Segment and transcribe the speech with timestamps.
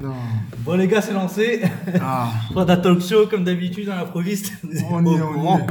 [0.00, 0.14] Non.
[0.60, 1.62] Bon les gars, c'est lancé.
[2.00, 4.52] Ah, Prada Talk Show, comme d'habitude, à l'improviste.
[4.90, 5.66] On y est, on y est.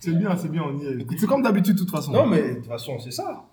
[0.00, 1.06] c'est bien, c'est bien, on y est.
[1.18, 2.12] C'est comme d'habitude, de toute façon.
[2.12, 3.44] Non, mais de toute façon, c'est ça.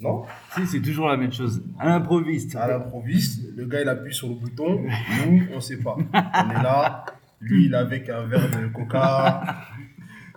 [0.00, 0.24] Non?
[0.54, 1.62] Si, c'est toujours la même chose.
[1.78, 2.56] À l'improviste.
[2.56, 4.80] À l'improviste, le gars il appuie sur le bouton,
[5.26, 5.96] nous on sait pas.
[5.96, 7.04] On est là,
[7.40, 9.56] lui il est avec un verre de coca.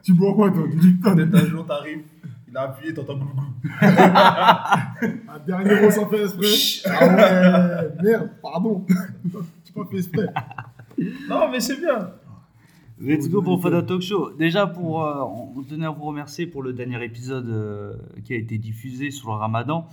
[0.04, 0.64] Tu bois quoi, toi?
[1.04, 2.04] Peut-être un jour t'arrives,
[2.50, 3.44] il a appuyé, t'entends glou glou.
[3.82, 6.90] Un dernier mot sans faire exprès.
[6.90, 8.86] Ah ouais, merde, pardon.
[9.66, 10.28] Tu pas fait exprès.
[11.30, 12.12] Non, mais c'est bien.
[13.00, 14.32] Let's go pour Fada Talk Show.
[14.32, 18.38] Déjà, pour, euh, on tenait à vous remercier pour le dernier épisode euh, qui a
[18.38, 19.88] été diffusé sur le ramadan.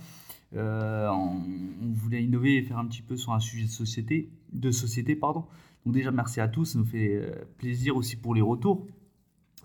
[0.55, 1.35] Euh, on,
[1.83, 4.29] on voulait innover et faire un petit peu sur un sujet de société.
[4.53, 5.45] De société pardon.
[5.85, 6.65] Donc déjà, merci à tous.
[6.65, 8.87] Ça nous fait euh, plaisir aussi pour les retours.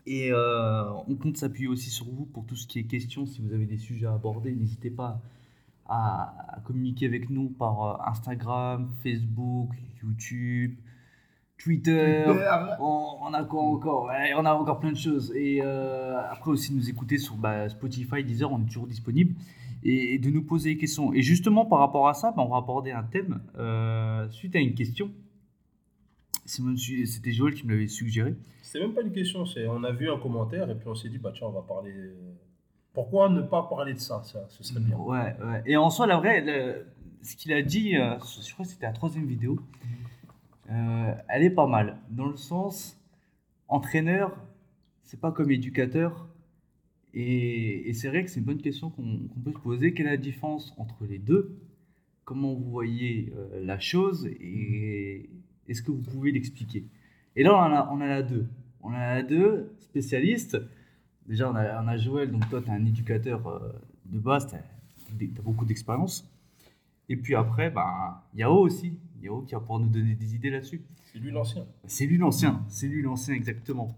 [0.07, 3.27] Et euh, on compte s'appuyer aussi sur vous pour tout ce qui est question.
[3.27, 5.21] Si vous avez des sujets à aborder, n'hésitez pas
[5.87, 9.71] à, à communiquer avec nous par euh, Instagram, Facebook,
[10.03, 10.77] YouTube,
[11.59, 12.25] Twitter.
[12.81, 14.05] On, on a quoi encore?
[14.07, 15.33] Ouais, On a encore plein de choses.
[15.37, 19.35] Et euh, après aussi nous écouter sur bah, Spotify, Deezer, on est toujours disponible.
[19.83, 21.13] Et, et de nous poser des questions.
[21.13, 24.59] Et justement par rapport à ça, bah, on va aborder un thème euh, suite à
[24.59, 25.11] une question.
[26.47, 28.35] C'était Joël qui me l'avait suggéré.
[28.63, 31.09] C'est même pas une question, c'est on a vu un commentaire et puis on s'est
[31.09, 31.93] dit, bah tiens, on va parler.
[32.93, 34.97] Pourquoi ne pas parler de ça, ça Ce serait bien.
[34.97, 35.63] Ouais, ouais.
[35.67, 36.87] Et en soi, la vraie, le-
[37.23, 39.61] ce qu'il a dit, euh, je crois que c'était la troisième vidéo,
[40.71, 41.99] euh, elle est pas mal.
[42.11, 42.99] Dans le sens,
[43.69, 44.37] entraîneur,
[45.05, 46.29] c'est pas comme éducateur.
[47.13, 49.95] Et, et c'est vrai que c'est une bonne question qu'on peut se poser.
[49.95, 51.57] Quelle est la différence entre les deux?
[52.25, 54.27] Comment vous voyez euh, la chose?
[54.41, 55.29] Et
[55.71, 56.85] est-ce que vous pouvez l'expliquer?
[57.37, 58.47] Et là, on en, a, on en a deux.
[58.83, 60.59] On en a deux spécialistes.
[61.27, 63.73] Déjà, on a, on a Joël, donc toi, tu es un éducateur euh,
[64.07, 66.29] de base, tu as, beaucoup d'expérience.
[67.09, 68.99] Et puis après, bah, Yao aussi.
[69.23, 70.83] Yao qui va pouvoir nous donner des idées là-dessus.
[71.13, 71.67] C'est lui l'ancien.
[71.87, 73.97] C'est lui l'ancien, c'est lui l'ancien exactement.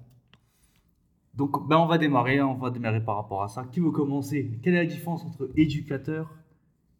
[1.34, 3.64] Donc ben, on va démarrer, on va démarrer par rapport à ça.
[3.64, 4.58] Qui veut commencer?
[4.62, 6.34] Quelle est la différence entre éducateur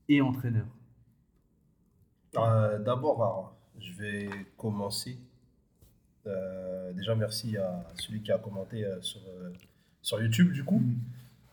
[0.09, 0.67] et entraîneur?
[2.37, 5.19] Euh, D'abord, je vais commencer.
[6.27, 9.51] Euh, déjà, merci à celui qui a commenté euh, sur, euh,
[10.01, 10.83] sur YouTube, du coup.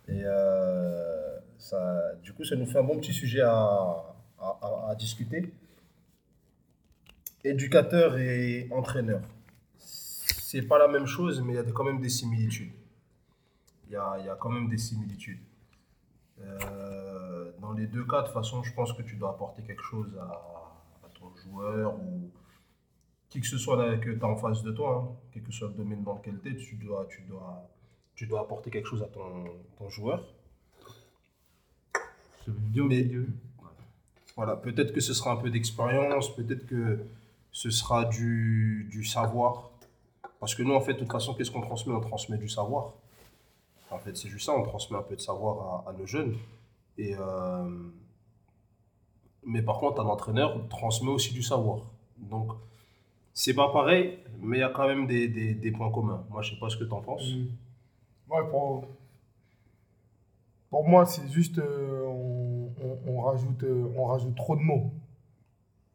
[0.07, 3.51] Et euh, ça, du coup, ça nous fait un bon petit sujet à,
[4.39, 5.51] à- à- à discuter.
[7.43, 9.21] Éducateur et entraîneur.
[9.77, 12.71] C'est pas la même chose, mais il y a quand même des similitudes.
[13.87, 15.39] Il y a, y a quand même des similitudes.
[16.41, 19.83] Euh, dans les deux cas, de toute façon, je pense que tu dois apporter quelque
[19.83, 20.25] chose à,
[21.51, 22.29] joueur ou
[23.29, 25.51] qui que ce soit là que tu as en face de toi, hein, quel que
[25.51, 27.67] soit le domaine dans lequel tu es, tu dois, tu, dois,
[28.15, 29.45] tu dois apporter quelque chose à ton,
[29.77, 30.23] ton joueur.
[32.75, 33.07] Mais-
[34.35, 36.99] Voilà, peut-être que ce sera un peu d'expérience, peut-être que
[37.51, 39.69] ce sera du, du savoir.
[40.39, 41.93] Parce que nous, en fait, de toute façon, qu'est-ce qu'on transmet?
[41.93, 42.93] On transmet du savoir.
[43.91, 46.37] En fait, c'est juste ça, on transmet un peu de savoir à, à nos jeunes.
[46.97, 47.69] Et, euh,
[49.45, 51.79] mais par contre, un entraîneur transmet aussi du savoir.
[52.17, 52.51] Donc,
[53.33, 56.23] c'est pas pareil, mais il y a quand même des, des, des points communs.
[56.29, 57.23] Moi, je sais pas ce que tu en penses.
[58.29, 58.85] Ouais, pour,
[60.69, 61.57] pour moi, c'est juste.
[61.57, 64.91] euh, on, on- on rajoute, euh, on rajoute trop de mots.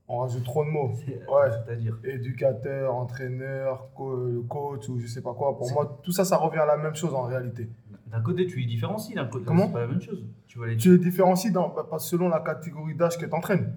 [0.08, 0.92] On rajoute trop de mots.
[1.06, 1.50] Ouais.
[1.50, 5.56] C'est-à-dire Éducateur, entraîneur, co- coach ou je sais pas quoi.
[5.56, 7.68] Pour moi, tout ça, ça revient à la même chose en réalité.
[8.10, 10.24] D'un côté, tu les différencies, d'un côté, Comment c'est pas la même chose.
[10.46, 13.72] Tu vas les Tu les différencies dans, bah, selon la catégorie d'âge que tu entraînes.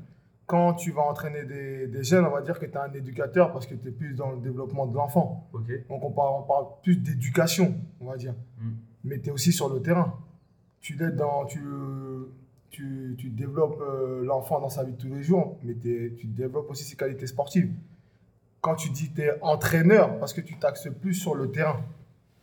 [0.45, 3.51] Quand tu vas entraîner des, des jeunes, on va dire que tu es un éducateur
[3.51, 5.49] parce que tu es plus dans le développement de l'enfant.
[5.89, 8.33] Donc on parle, on parle plus d'éducation, on va dire.
[8.59, 8.69] Mm.
[9.03, 10.13] Mais tu es aussi sur le terrain.
[10.79, 11.59] Tu, l'aides dans, tu,
[12.69, 16.27] tu, tu développes euh, l'enfant dans sa vie de tous les jours, mais t'es- tu
[16.27, 17.71] développes aussi ses qualités sportives.
[18.61, 21.81] Quand tu dis tu es entraîneur, parce que tu t'axes plus sur le terrain.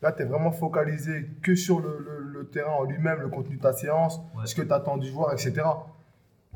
[0.05, 3.57] Là, tu es vraiment focalisé que sur le, le- le terrain en lui-même, le contenu
[3.57, 4.45] de ta séance, Ouais.
[4.45, 5.63] ce que tu attends du joueur, etc.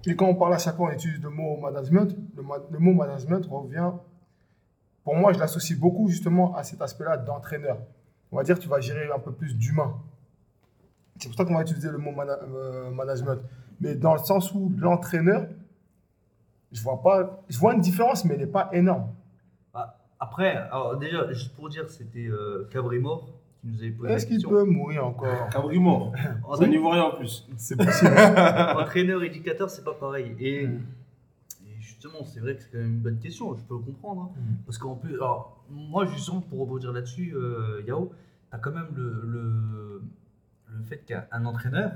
[0.06, 2.14] Et quand on parle à chaque fois, on utilise le mot management.
[2.36, 3.90] Le, mot management revient,
[5.02, 7.78] pour moi, je l'associe beaucoup justement à cet aspect-là d'entraîneur.
[8.30, 9.94] On va dire tu vas gérer un peu plus d'humain.
[11.18, 13.40] C'est pour ça qu'on va utiliser le mot euh, management.
[13.80, 15.48] Mais dans le sens où l'entraîneur,
[16.70, 19.08] je vois pas, je vois une différence, mais elle n'est pas énorme.
[20.20, 23.28] Après, alors déjà, juste pour dire, c'était euh, Cabrimor
[23.60, 25.48] qui nous avait posé la Est-ce qu'il peut mourir encore?
[25.50, 26.12] Cabri mort.
[26.58, 27.46] C'est un Ivoirien en plus.
[27.56, 28.10] C'est possible.
[28.76, 30.34] entraîneur, éducateur, c'est pas pareil.
[30.40, 30.80] Et, Mm.
[31.66, 34.22] et justement, c'est vrai que c'est quand même une bonne question, je peux le comprendre.
[34.22, 34.40] hein.
[34.40, 34.54] Mm.
[34.66, 38.12] Parce qu'en plus, alors, moi, justement, pour rebondir là-dessus, euh, Yao,
[38.50, 40.02] tu as quand même le, le,
[40.68, 41.92] le fait qu'un un entraîneur,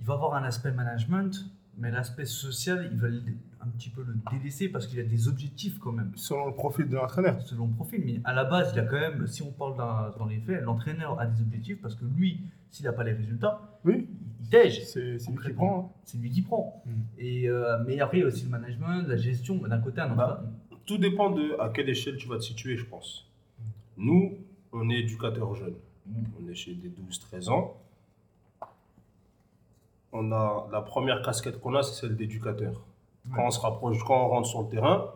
[0.00, 1.32] il va avoir un aspect management
[1.78, 3.22] Mais l'aspect social, ils veulent
[3.64, 6.12] un petit peu le délaisser parce qu'il a des objectifs quand même.
[6.16, 7.40] Selon le profil de l'entraîneur.
[7.42, 10.10] Selon le profil, mais à la base, il a quand même, si on parle dans,
[10.18, 12.40] dans les faits, l'entraîneur a des objectifs parce que lui,
[12.70, 14.08] s'il n'a pas les résultats, Oui,
[14.42, 14.84] il tège.
[14.86, 15.78] c'est c'est lui qui prend.
[15.80, 15.98] hein.
[16.04, 16.82] C'est lui qui prend.
[16.84, 16.90] Mm.
[17.18, 19.56] Et, euh, mais après, il y a aussi le management, la gestion.
[19.56, 20.42] D'un côté, un Bah.
[20.86, 23.26] Tout dépend de à quelle échelle tu vas te situer, je pense.
[23.96, 24.34] Nous,
[24.72, 25.76] on est éducateurs jeunes.
[26.06, 26.12] Mm.
[26.44, 27.76] On est chez des 12-13 ans.
[30.12, 32.84] On a la première casquette qu'on a, c'est celle d'éducateur.
[33.32, 35.10] Quand on se rapproche, quand on rentre sur le terrain,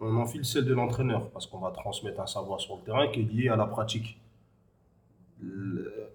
[0.00, 3.20] on enfile celle de l'entraîneur parce qu'on va transmettre un savoir sur le terrain qui
[3.20, 4.18] est lié à la pratique.
[5.40, 6.10] Le-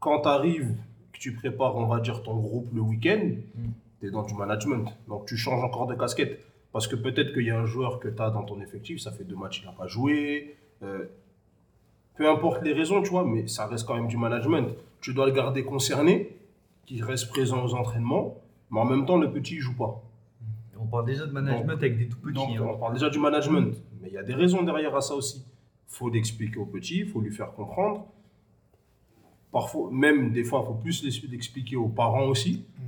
[0.00, 0.74] Quand tu arrives,
[1.12, 3.20] que tu prépares, on va dire, ton groupe le week-end,
[3.54, 3.68] Mm.
[4.00, 4.88] tu es dans du management.
[5.08, 6.40] Donc tu changes encore de casquette.
[6.72, 9.12] Parce que peut-être qu'il y a un joueur que tu as dans ton effectif, ça
[9.12, 10.56] fait deux matchs qu'il n'a pas joué.
[10.82, 11.04] euh,
[12.16, 14.74] peu importe les raisons, tu vois, mais ça reste quand même du management.
[15.02, 16.34] Tu dois le garder concerné,
[16.86, 18.36] qu'il reste présent aux entraînements,
[18.70, 20.02] mais en même temps, le petit, il joue pas.
[20.82, 22.32] On parle déjà de management Donc- avec des tout petits.
[22.34, 22.66] Donc, hein.
[22.74, 25.44] on parle déjà du management, mais il y a des raisons derrière à ça aussi.
[25.46, 28.06] Il faut l'expliquer au petit, il faut lui faire comprendre.
[29.52, 32.64] Parfois, même des fois, il faut plus l'expliquer aux parents aussi.
[32.78, 32.84] Mhm.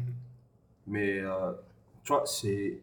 [0.86, 1.52] Mais, euh,
[2.04, 2.78] tu vois, c'est.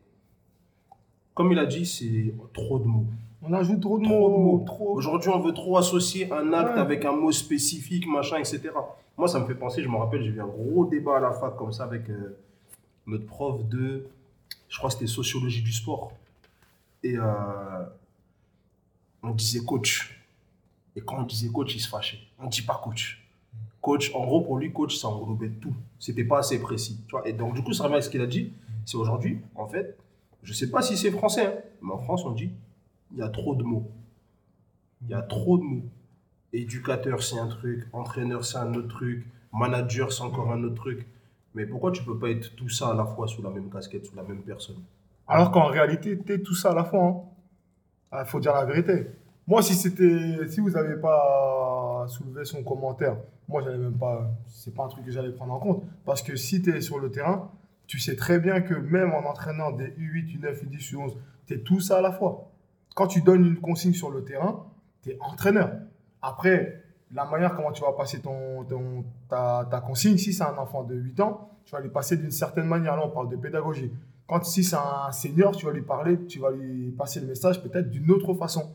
[1.34, 3.06] Comme il a dit, c'est trop de mots.
[3.42, 4.58] On ajoute trop de Trop de mots.
[4.58, 4.64] mots.
[4.66, 4.90] Trop...
[4.96, 6.82] Aujourd'hui, on veut trop associer un acte Ouais.
[6.82, 8.70] avec un mot spécifique, machin, etc.
[9.18, 11.32] Moi, ça me fait penser, je me rappelle, j'ai eu un gros débat à la
[11.32, 12.38] fac comme ça avec euh,
[13.10, 14.08] notre prof de,
[14.68, 16.14] je crois que c'était sociologie du sport.
[17.04, 17.86] Et euh,
[19.24, 20.22] on disait coach.
[20.96, 22.20] Et quand on disait coach, il se fâchait.
[22.38, 23.26] On ne dit pas coach.
[23.82, 25.74] Coach, en gros, pour lui, coach, ça englobait tout.
[26.00, 27.00] C'était pas assez précis.
[27.26, 28.52] Et donc, du coup, ça revient à ce qu'il a dit.
[28.86, 29.98] C'est aujourd'hui, en fait,
[30.44, 32.52] je sais pas si c'est français, hein, mais en France, on dit
[33.12, 33.90] il y a trop de mots.
[35.02, 35.86] Il y a trop de mots.
[36.54, 37.88] Éducateur, c'est un truc.
[37.94, 39.26] Entraîneur, c'est un autre truc.
[39.54, 41.08] Manager, c'est encore un autre truc.
[41.60, 44.06] Mais pourquoi tu peux pas être tout ça à la fois sous la même casquette,
[44.06, 44.78] sous la même personne?
[45.28, 47.26] Alors qu'en réalité, t'es tout ça à la fois.
[48.14, 49.08] Il faut dire la vérité.
[49.46, 53.18] Moi, si c'était, si vous n'avez pas soulevé son commentaire,
[53.50, 54.32] moi, j'allais même pas.
[54.48, 55.84] C'est pas un truc que j'allais prendre en compte.
[56.06, 57.52] Parce que si tu es sur le terrain,
[57.88, 61.14] tu sais très bien que même en entraînant des U8, U9, U10, U11,
[61.46, 62.54] tu es tout ça à la fois.
[62.96, 64.66] Quand tu donnes une consigne sur le terrain,
[65.04, 65.74] tu es entraîneur.
[66.22, 70.58] Après, la manière comment tu vas passer ton, ton- ta, ta consigne, si c'est un
[70.58, 72.96] enfant de 8 ans, tu vas lui passer d'une certaine manière.
[72.96, 73.92] Là, on parle de pédagogie.
[74.28, 77.62] Quand si c'est un senior, tu vas lui parler, tu vas lui passer le message
[77.64, 78.72] peut-être d'une autre façon.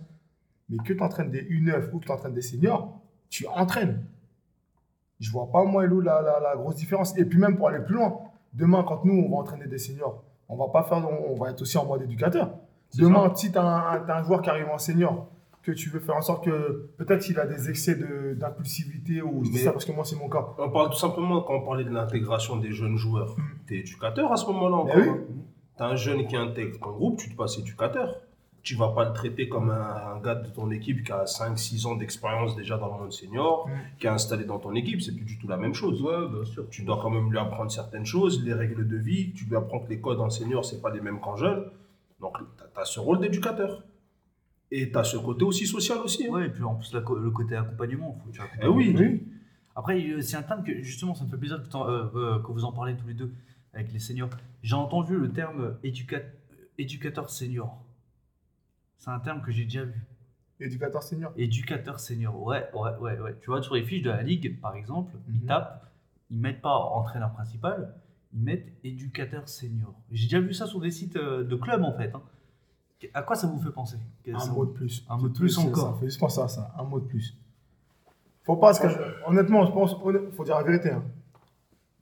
[0.68, 2.98] Mais que tu entraînes des U9 ou que tu entraînes des seniors,
[3.30, 4.02] tu entraînes.
[5.20, 7.16] Je vois pas, moi, Elou, la, la, la grosse différence.
[7.16, 8.18] Et puis même pour aller plus loin,
[8.52, 11.50] demain, quand nous, on va entraîner des seniors, on va pas faire, on, on va
[11.50, 12.50] être aussi en mode éducateur.
[12.96, 15.28] Demain, si tu as, t'as un joueur qui arrive en senior,
[15.64, 19.44] que tu veux faire en sorte que peut-être qu'il a des excès de- d'impulsivité ou
[19.44, 20.44] je dis Mais- ça parce que moi, c'est mon cas.
[20.58, 23.34] On parle tout simplement, quand on parlait de l'intégration des jeunes joueurs,
[23.66, 24.96] tu es éducateur à ce moment-là encore.
[24.96, 25.08] oui.
[25.76, 28.14] Tu as un jeune qui intègre ton groupe, tu te passes éducateur.
[28.62, 31.84] Tu vas pas le traiter comme un, un gars de ton équipe qui a 5-6
[31.86, 33.70] ans d'expérience déjà dans le monde senior, Mm.
[33.98, 35.02] qui est installé dans ton équipe.
[35.02, 36.00] C'est plus du tout la même chose.
[36.00, 36.66] Ouais, bien sûr.
[36.70, 39.32] Tu dois quand même lui apprendre certaines choses, les règles de vie.
[39.34, 41.64] Tu lui apprends que les codes en senior, c'est pas les mêmes qu'en jeune.
[42.20, 43.82] Donc, tu as, ce rôle d'éducateur.
[44.70, 46.26] Et tu as ce côté aussi social aussi.
[46.26, 46.30] hein.
[46.30, 48.18] Ouais, et puis en plus, la le côté accompagnement.
[48.24, 48.70] Faut tu Eh accompagnes.
[48.70, 48.94] oui.
[48.98, 49.22] Oui.
[49.76, 52.52] Après, euh, c'est un terme que justement, ça me fait plaisir que, euh, euh, que
[52.52, 53.32] vous en parlez tous les deux
[53.72, 54.30] avec les seniors.
[54.62, 56.22] J'ai entendu le terme éduca-
[56.78, 57.76] éducateur senior.
[58.98, 60.00] C'est un terme que j'ai déjà vu.
[60.60, 61.32] Éducateur senior.
[61.36, 63.36] Éducateur senior, ouais, ouais, ouais, ouais.
[63.40, 65.46] Tu vois, sur les fiches de la ligue, par exemple, ils Mhm.
[65.46, 65.90] tapent,
[66.30, 67.94] ils mettent pas entraîneur principal,
[68.32, 69.92] ils mettent éducateur senior.
[70.12, 72.12] J'ai déjà vu ça sur des sites euh, de clubs en fait.
[72.14, 72.22] hein.
[73.12, 73.96] À quoi ça vous fait penser?
[74.32, 75.04] Un Ça- mot de plus.
[75.10, 75.94] Un mot de plus c'est encore.
[75.94, 76.72] Ça fait juste penser à ça.
[76.78, 77.36] Un mot de plus.
[78.44, 79.96] Faut pas se cacher- Honnêtement, je pense,
[80.36, 80.90] faut dire la vérité.
[80.90, 81.02] hein.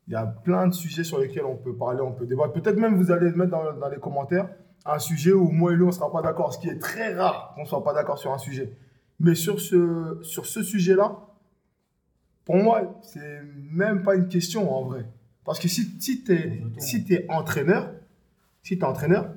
[0.09, 2.53] Il y a plein de sujets sur lesquels on peut parler, on peut débattre.
[2.53, 4.49] Peut-être même vous allez mettre dans, dans les commentaires
[4.85, 7.53] un sujet où moi et lui on sera pas d'accord, ce qui est très rare
[7.55, 8.77] qu'on soit pas d'accord sur un sujet.
[9.21, 11.17] Mais sur ce, sur ce sujet-là,
[12.45, 13.41] pour moi, c'est
[13.71, 15.07] même pas une question en vrai.
[15.45, 17.93] Parce que si, si tu es, si t'es entraîneur,
[18.65, 19.29] si tu es entraîneur,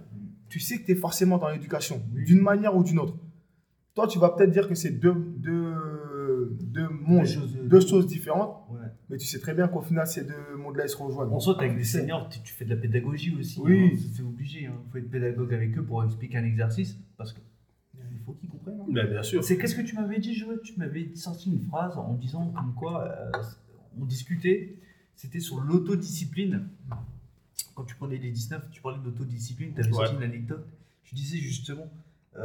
[0.55, 3.17] tu sais que tu es forcément dans l'éducation, d'une manière ou d'une autre.
[3.93, 8.07] Toi, tu vas peut-être dire que c'est deux, deux, deux mondes, Deux choses- deux choses
[8.07, 8.87] différentes, Ouais.
[9.09, 11.29] mais tu sais très bien qu'au final, ces deux mondes-là, ils se rejoignent.
[11.29, 13.59] On saute avec des seniors, tu tu fais de la pédagogie aussi.
[13.61, 13.91] Oui.
[13.93, 14.61] hein, c'est- obligé.
[14.61, 17.41] Il faut être pédagogue avec eux pour expliquer un exercice parce que
[18.13, 18.79] il faut qu'ils comprennent.
[18.79, 18.85] hein.
[18.87, 19.43] Mais bien sûr.
[19.43, 20.59] C'est qu'est-ce que tu m'avais dit, Joël?
[20.63, 23.31] Tu m'avais sorti une phrase en disant comme quoi euh,
[23.99, 24.77] on discutait,
[25.15, 26.69] c'était sur l'autodiscipline.
[27.73, 29.95] Quand tu prenais les 19, tu parlais d'autodiscipline, tu avais Ouais.
[30.05, 30.65] sorti une anecdote.
[31.03, 31.87] Tu disais justement,
[32.33, 32.39] tu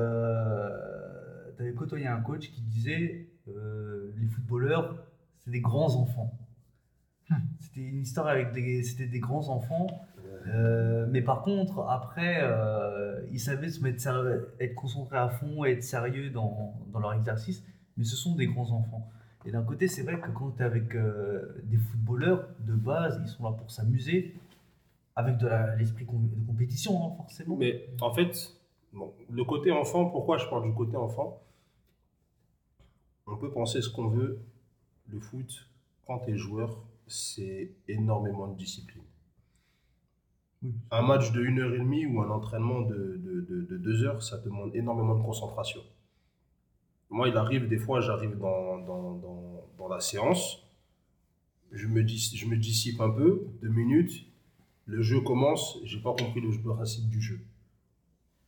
[1.62, 4.96] avais côtoyé un coach qui disait euh, les footballeurs,
[5.38, 6.32] c'est des grands enfants.
[7.60, 9.86] C'était une histoire avec des, c'était des grands enfants.
[10.48, 14.02] Euh, mais par contre, après, euh, ils savaient se mettre
[14.58, 17.62] être concentrés à fond, être sérieux dans, dans leur exercice.
[17.96, 19.08] Mais ce sont des grands enfants.
[19.46, 23.20] Et d'un côté, c'est vrai que quand tu es avec euh, des footballeurs, de base,
[23.24, 24.34] ils sont là pour s'amuser,
[25.16, 25.48] avec de
[25.78, 27.56] l'esprit de compétition, hein, forcément.
[27.56, 28.56] Mais en fait,
[28.92, 31.42] bon, le côté enfant, pourquoi je parle du côté enfant?
[33.26, 34.40] On peut penser ce qu'on veut.
[35.08, 35.68] Le foot,
[36.06, 39.02] quand tu es joueur, c'est énormément de discipline.
[40.62, 40.74] Oui.
[40.90, 44.74] Un match de 1h30 ou un entraînement de, de, de, de 2 heures, ça demande
[44.76, 45.80] énormément de concentration.
[47.08, 50.64] Moi, il arrive des fois, j'arrive dans, dans, dans, dans la séance,
[51.72, 54.26] je me, dis, je me dissipe un peu, deux minutes,
[54.90, 57.38] le jeu commence, j'ai pas compris le principe du jeu.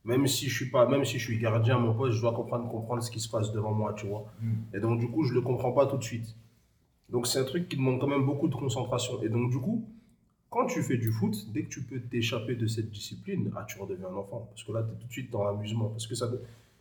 [0.03, 2.33] Même si je suis pas, même si je suis gardien à mon poste, je dois
[2.33, 4.25] comprendre, comprendre ce qui se passe devant moi, tu vois.
[4.41, 4.75] Mm.
[4.75, 6.35] Et donc du coup, je le comprends pas tout de suite.
[7.09, 9.23] Donc c'est un truc qui demande quand même beaucoup de concentration.
[9.23, 9.87] Et donc du coup,
[10.49, 13.79] quand tu fais du foot, dès que tu peux t'échapper de cette discipline, ah, tu
[13.79, 14.47] redeviens un enfant.
[14.49, 15.87] Parce que là, tu es tout de suite dans l'amusement.
[15.89, 16.29] Parce que ça,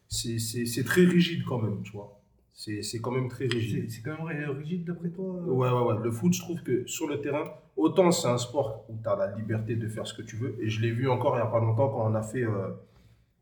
[0.08, 2.20] c'est, très rigide quand même, tu vois.
[2.52, 3.88] C'est, quand même très rigide.
[3.88, 5.50] C'est quand même rigide d'après toi euh?
[5.50, 6.02] Ouais, ouais, ouais.
[6.02, 7.44] Le foot, je trouve que sur le terrain,
[7.76, 10.56] autant c'est un sport où tu as la liberté de faire ce que tu veux.
[10.60, 12.42] Et je l'ai vu encore il n'y a pas longtemps quand on a fait.
[12.44, 12.70] euh,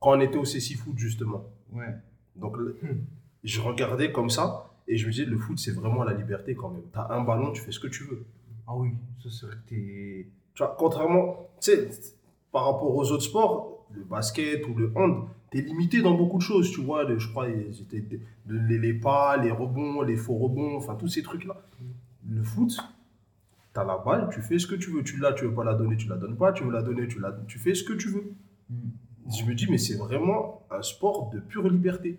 [0.01, 1.45] quand on était au CC Foot, justement.
[1.73, 1.95] Ouais.
[2.37, 2.79] Donc, le-
[3.45, 6.71] je regardais comme ça et je me disais, le foot, c'est vraiment la liberté quand
[6.71, 6.83] même.
[6.93, 8.25] Tu as un ballon, tu fais ce que tu veux.
[8.67, 8.91] Ah oui,
[9.23, 10.27] ça c'est vrai que t'es.
[10.55, 11.91] Tu vois, contrairement, tu sais,
[12.53, 16.39] par rapport aux autres sports, le basket ou le hand, tu es limité dans beaucoup
[16.39, 17.05] de choses, tu vois.
[17.19, 21.57] je crois, les, les pas, les rebonds, les faux rebonds, enfin, tous ces trucs-là.
[22.29, 22.77] Le foot,
[23.73, 25.03] tu as la balle, tu fais ce que tu veux.
[25.03, 26.53] Tu l'as, tu veux pas la donner, tu la donnes pas.
[26.53, 28.33] Tu veux la donner, tu, la, tu fais ce que tu veux.
[28.69, 28.75] Mm.
[29.39, 32.19] Je me dis, mais c'est vraiment un sport de pure liberté.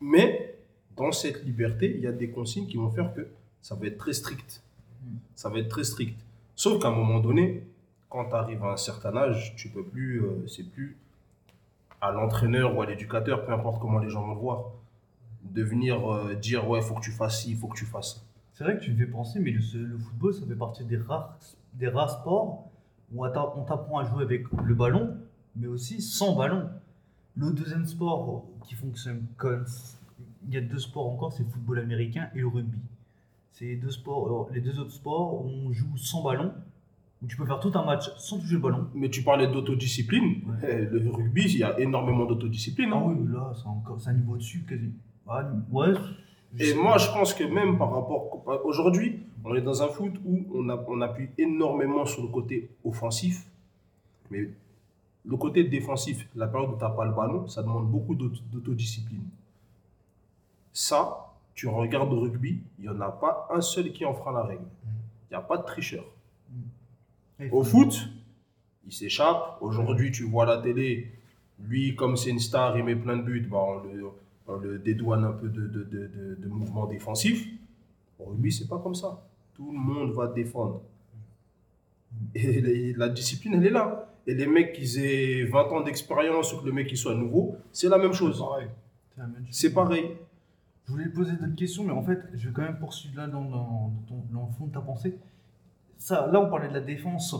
[0.00, 0.58] Mais
[0.96, 3.26] dans cette liberté, il y a des consignes qui vont faire que
[3.60, 4.62] ça va être très strict.
[5.34, 6.18] Ça va être très strict.
[6.54, 7.64] Sauf qu'à un moment donné,
[8.08, 10.96] quand tu arrives à un certain âge, tu peux plus, euh, c'est plus
[12.00, 14.64] à l'entraîneur ou à l'éducateur, peu importe comment les gens vont le voir,
[15.42, 18.20] de venir euh, dire ouais, faut que tu fasses ci, faut que tu fasses ça.
[18.58, 20.96] C'est vrai que tu me fais penser, mais le, le football, ça fait partie des
[20.96, 21.38] rares,
[21.74, 22.68] des rares sports
[23.14, 25.14] où on t'a- on t'apprend à jouer avec le ballon,
[25.54, 26.68] mais aussi sans ballon.
[27.36, 29.64] Le deuxième sport qui fonctionne comme.
[30.48, 32.80] Il y a deux sports encore, c'est le football américain et le rugby.
[33.52, 36.52] C'est les deux, sports, les deux autres sports où on joue sans ballon,
[37.22, 38.88] où tu peux faire tout un match sans toucher le ballon.
[38.92, 40.42] Mais tu parlais d'autodiscipline.
[40.48, 40.88] Ouais.
[40.90, 42.90] Eh, Le rugby, il y a énormément d'autodiscipline.
[42.92, 43.14] Ah hein.
[43.16, 44.90] oui, là, c'est encore c'est un niveau au-dessus quasi.
[45.28, 45.92] Ah, ouais.
[46.58, 48.42] Et moi, je pense que même par rapport.
[48.64, 52.70] Aujourd'hui, on est dans un foot où on, a- on appuie énormément sur le côté
[52.84, 53.46] offensif.
[54.30, 54.48] Mais
[55.24, 58.40] le côté défensif, la période où tu n'as pas le ballon, ça demande beaucoup d'auto-
[58.52, 59.24] d'autodiscipline.
[60.72, 64.32] Ça, tu regardes au rugby, il n'y en a pas un seul qui en fera
[64.32, 64.64] la règle.
[65.30, 66.04] Il n'y a pas de tricheur.
[67.40, 68.08] Il Au foot,
[68.86, 69.58] il s'échappe.
[69.60, 71.12] Aujourd'hui, tu vois la télé.
[71.60, 73.46] Lui, comme c'est une star, il met plein de buts.
[73.50, 74.06] Bah, on, le,
[74.48, 77.46] on le dédouane un peu de, de, de, de- de mouvements défensifs.
[78.18, 79.22] Au rugby, c'est pas comme ça.
[79.54, 80.82] Tout le monde va défendre.
[82.34, 84.10] Et les- la discipline, elle est là.
[84.26, 87.56] Et les mecs qui aient 20 ans d'expérience ou que le mec qui soit nouveau,
[87.72, 88.42] c'est la même chose.
[89.50, 90.16] C'est pareil.
[90.86, 93.26] Je voulais te poser d'autres questions, mais en fait, je vais quand même poursuivre là
[93.26, 93.92] dans, dans,
[94.32, 95.18] dans le fond de ta pensée.
[95.98, 97.34] Ça, là, on parlait de la défense.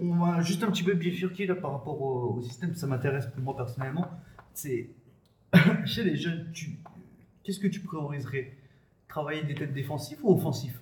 [0.00, 3.26] On va juste un petit peu bifurquer là par rapport au, au système, ça m'intéresse
[3.26, 4.06] pour moi personnellement.
[4.54, 4.88] C'est
[5.84, 6.78] chez les jeunes, tu,
[7.42, 8.56] qu'est-ce que tu prioriserais?
[9.08, 10.78] Travailler des têtes défensives ou offensives?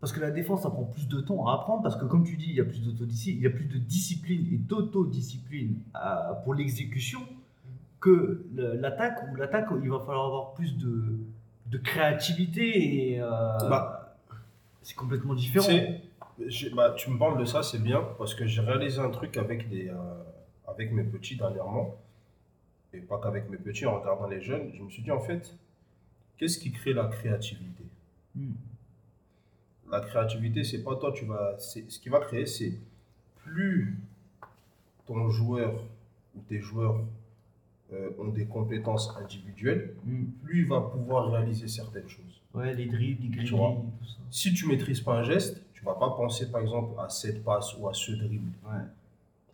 [0.00, 2.36] Parce que la défense, ça prend plus de temps à apprendre, parce que comme tu
[2.36, 2.78] dis, il y a plus
[3.26, 7.20] il y a plus de discipline et d'autodiscipline euh, pour l'exécution
[8.00, 11.18] que l'attaque où l'attaque il va falloir avoir plus de,
[11.66, 13.26] de créativité et euh,
[13.68, 14.16] Bah,
[14.82, 15.66] c'est complètement différent.
[16.74, 19.66] Bah, tu me parles de ça, c'est bien, parce que j'ai réalisé un truc avec,
[19.72, 19.92] euh,
[20.68, 21.96] avec mes petits dernièrement,
[22.92, 25.54] et pas qu'avec mes petits, en regardant les jeunes, je me suis dit en fait,
[26.36, 27.84] qu'est-ce qui crée la créativité?
[28.34, 28.52] Hmm.
[29.90, 31.58] La créativité, c'est pas toi, tu vas.
[31.58, 32.74] Ce qui va créer, c'est
[33.44, 33.98] plus
[35.06, 35.82] ton joueur
[36.36, 37.00] ou tes joueurs
[37.94, 40.26] euh, ont des compétences individuelles, Hmm.
[40.44, 42.40] plus il va pouvoir réaliser certaines choses.
[42.54, 43.76] Ouais, les dribbles, les grilles, vois?
[43.98, 44.16] tout ça.
[44.30, 47.74] Si tu maîtrises pas un geste, tu vas pas penser par exemple à cette passe
[47.78, 48.52] ou à ce dribble.
[48.66, 48.82] Ouais.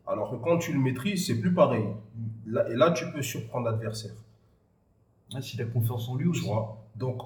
[0.07, 1.87] Alors que quand tu le maîtrises, c'est plus pareil.
[2.47, 4.15] Là, et là, tu peux surprendre l'adversaire.
[5.35, 6.45] Ah, si t'as confiance en lui Tu aussi.
[6.47, 7.23] vois Donc,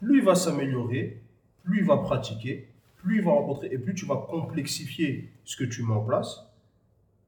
[0.00, 1.20] plus il va s'améliorer,
[1.64, 5.64] plus il va pratiquer, plus il va rencontrer, et plus tu vas complexifier ce que
[5.64, 6.44] tu mets en place,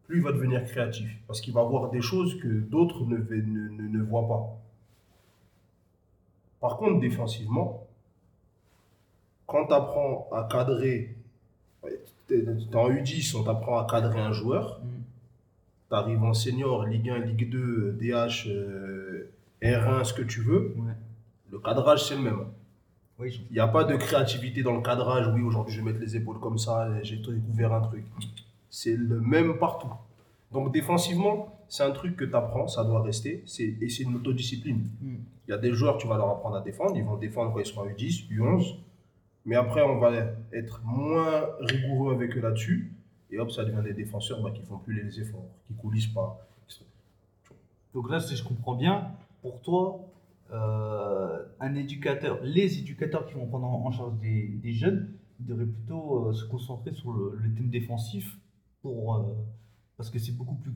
[0.06, 1.08] plus il va devenir créatif.
[1.26, 4.58] Parce qu'il va voir des choses que d'autres ne, ne, ne- ne voient pas.
[6.60, 7.86] Par contre, défensivement,
[9.46, 11.16] quand tu apprends à cadrer,
[12.30, 14.80] en U10, on t'apprend à cadrer un joueur.
[14.82, 14.88] Mm.
[15.88, 19.30] Tu arrives en senior, Ligue 1, Ligue 2, DH, euh,
[19.62, 20.74] R1, ce que tu veux.
[20.76, 20.92] Ouais.
[21.50, 22.40] Le cadrage, c'est le même.
[23.18, 25.26] Oui, Il n'y a pas de créativité dans le cadrage.
[25.34, 28.04] Oui, aujourd'hui, je vais mettre les épaules comme ça, j'ai découvert un truc.
[28.70, 29.92] C'est le même partout.
[30.52, 33.44] Donc, défensivement, c'est un truc que tu apprends, ça doit rester.
[33.58, 34.88] Et c'est une autodiscipline.
[35.00, 35.16] Mm.
[35.46, 36.94] Il y a des joueurs, tu vas leur apprendre à défendre.
[36.96, 38.76] Ils vont défendre quand ils seront U10, U11.
[39.48, 40.12] Mais après, on va
[40.52, 42.92] être moins rigoureux avec eux là-dessus.
[43.30, 46.46] Et hop, ça devient des défenseurs bah, qui font plus les efforts, qui coulissent pas.
[47.94, 50.00] Donc là, si je comprends bien, pour toi,
[50.52, 55.64] euh, un éducateur, les éducateurs qui vont prendre en charge des, des jeunes, ils devraient
[55.64, 58.36] plutôt euh, se concentrer sur le, le thème défensif
[58.82, 59.22] pour, euh,
[59.96, 60.72] parce que c'est beaucoup plus.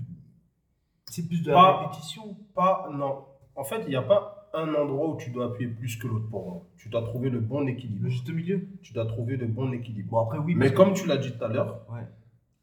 [1.10, 2.36] C'est plus de la Pas- répétition.
[2.54, 3.26] Pas, non.
[3.54, 6.28] En fait, il n'y a pas un endroit où tu dois appuyer plus que l'autre
[6.28, 6.62] pour moi.
[6.76, 8.08] Tu dois trouver le bon équilibre.
[8.08, 8.66] Juste milieu.
[8.82, 10.10] Tu dois trouver le bon équilibre.
[10.10, 10.54] Bon, après, oui.
[10.54, 12.06] Mais comme tu l'as dit tout à l'heure, ouais.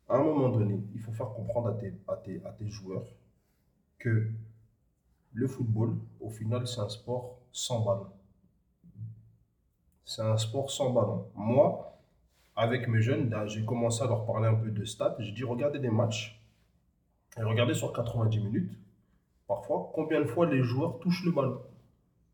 [0.07, 3.05] à un moment donné, il faut faire comprendre à tes, à tes, à tes joueurs
[3.97, 4.29] que
[5.33, 8.07] le football, au final, c'est un sport sans ballon.
[10.05, 11.27] C'est un sport sans ballon.
[11.35, 11.97] Moi,
[12.55, 15.15] avec mes jeunes, j'ai commencé à leur parler un peu de stats.
[15.19, 16.41] J'ai dit, regardez des matchs
[17.37, 18.71] et regardez sur 90 minutes,
[19.47, 21.61] parfois, combien de fois les joueurs touchent le ballon?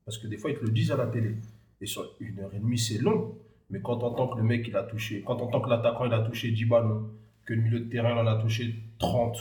[0.05, 1.35] Parce que des fois, ils te le disent à la télé.
[1.81, 3.35] Et sur une heure et demie, c'est long.
[3.69, 6.05] Mais quand on entend que le mec, il a touché, quand on entend que l'attaquant,
[6.05, 7.09] il a touché 10 ballons,
[7.45, 9.37] que le milieu de terrain, il en a touché 30,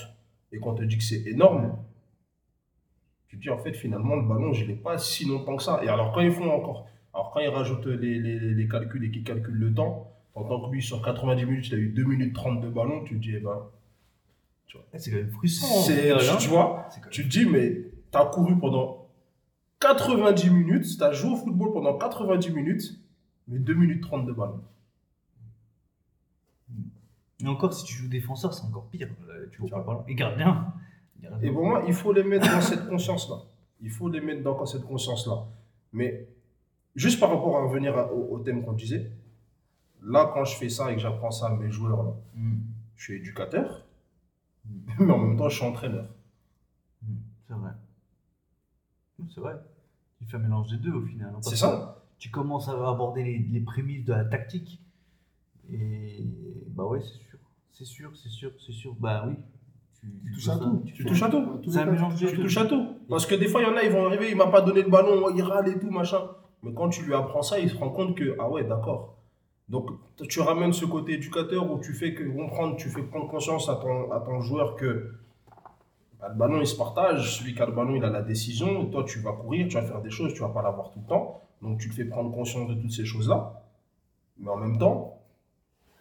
[0.52, 1.76] et qu'on te dit que c'est énorme,
[3.28, 5.62] tu te dis, en fait, finalement, le ballon, je ne l'ai pas si longtemps que
[5.62, 5.80] ça.
[5.84, 9.10] Et alors, quand ils font encore, alors quand ils rajoutent les, les, les- calculs et
[9.10, 12.34] qu'ils calculent le temps, t'entends que lui, sur 90 minutes, il a eu 2 minutes
[12.34, 13.58] 30 de ballon, tu te dis, eh ben,
[14.92, 15.82] Eh, C'est quand même frustrant.
[16.32, 16.36] hein.
[16.38, 17.72] tu vois, quand même- tu te dis, mais
[18.10, 19.03] tu as couru pendant
[19.88, 22.98] 90 minutes, tu as joué au football pendant 90 minutes,
[23.48, 24.60] mais 2 minutes 30 de ballon.
[27.40, 29.08] Et encore, si tu joues défenseur, c'est encore pire.
[29.28, 30.04] Euh, Tu vois pas le ballon.
[30.08, 30.72] Et gardien.
[31.42, 33.36] Et pour moi, il faut les mettre dans cette conscience-là.
[33.80, 35.44] Il faut les mettre dans cette conscience-là.
[35.92, 36.26] Mais
[36.94, 39.10] juste par rapport à revenir au, au thème qu'on disait,
[40.02, 42.56] là, quand je fais ça et que j'apprends ça à mes joueurs, là, Mm.
[42.96, 43.84] je suis éducateur,
[44.98, 46.06] mais en même temps, je suis entraîneur.
[47.02, 47.14] Mm.
[47.48, 47.70] C'est vrai.
[49.34, 49.54] C'est vrai.
[50.24, 51.32] Tu fais un mélange des deux au final.
[51.34, 54.80] hein, C'est ça Tu commences à aborder les, les prémices de la tactique.
[55.70, 56.26] Et
[56.68, 57.38] bah ouais, c'est sûr.
[57.72, 58.94] C'est sûr, c'est sûr, c'est sûr.
[58.98, 59.34] Bah oui.
[60.00, 60.82] Tu, touches à tout.
[60.94, 61.60] Tu touches à tout.
[61.68, 62.88] C'est un mélange tu de Tu touches à tout.
[63.08, 64.82] Parce que des fois, il y en a, ils vont arriver, il m'a pas donné
[64.82, 66.20] le ballon, il râle et tout, machin.
[66.62, 69.18] Mais quand tu lui apprends ça, il se rend compte que, ah ouais, d'accord.
[69.68, 69.90] Donc,
[70.28, 73.76] tu ramènes ce côté éducateur où tu fais que comprendre, tu fais prendre conscience à
[73.76, 75.10] ton, à ton joueur que
[76.28, 77.38] le ballon, il se partage.
[77.38, 78.82] Celui qui a le ballon, il a la décision.
[78.82, 81.00] Et toi, tu vas courir, tu vas faire des choses, tu vas pas l'avoir tout
[81.00, 81.42] le temps.
[81.62, 83.62] Donc, tu te fais prendre conscience de toutes ces choses-là.
[84.38, 85.20] Mais en même temps,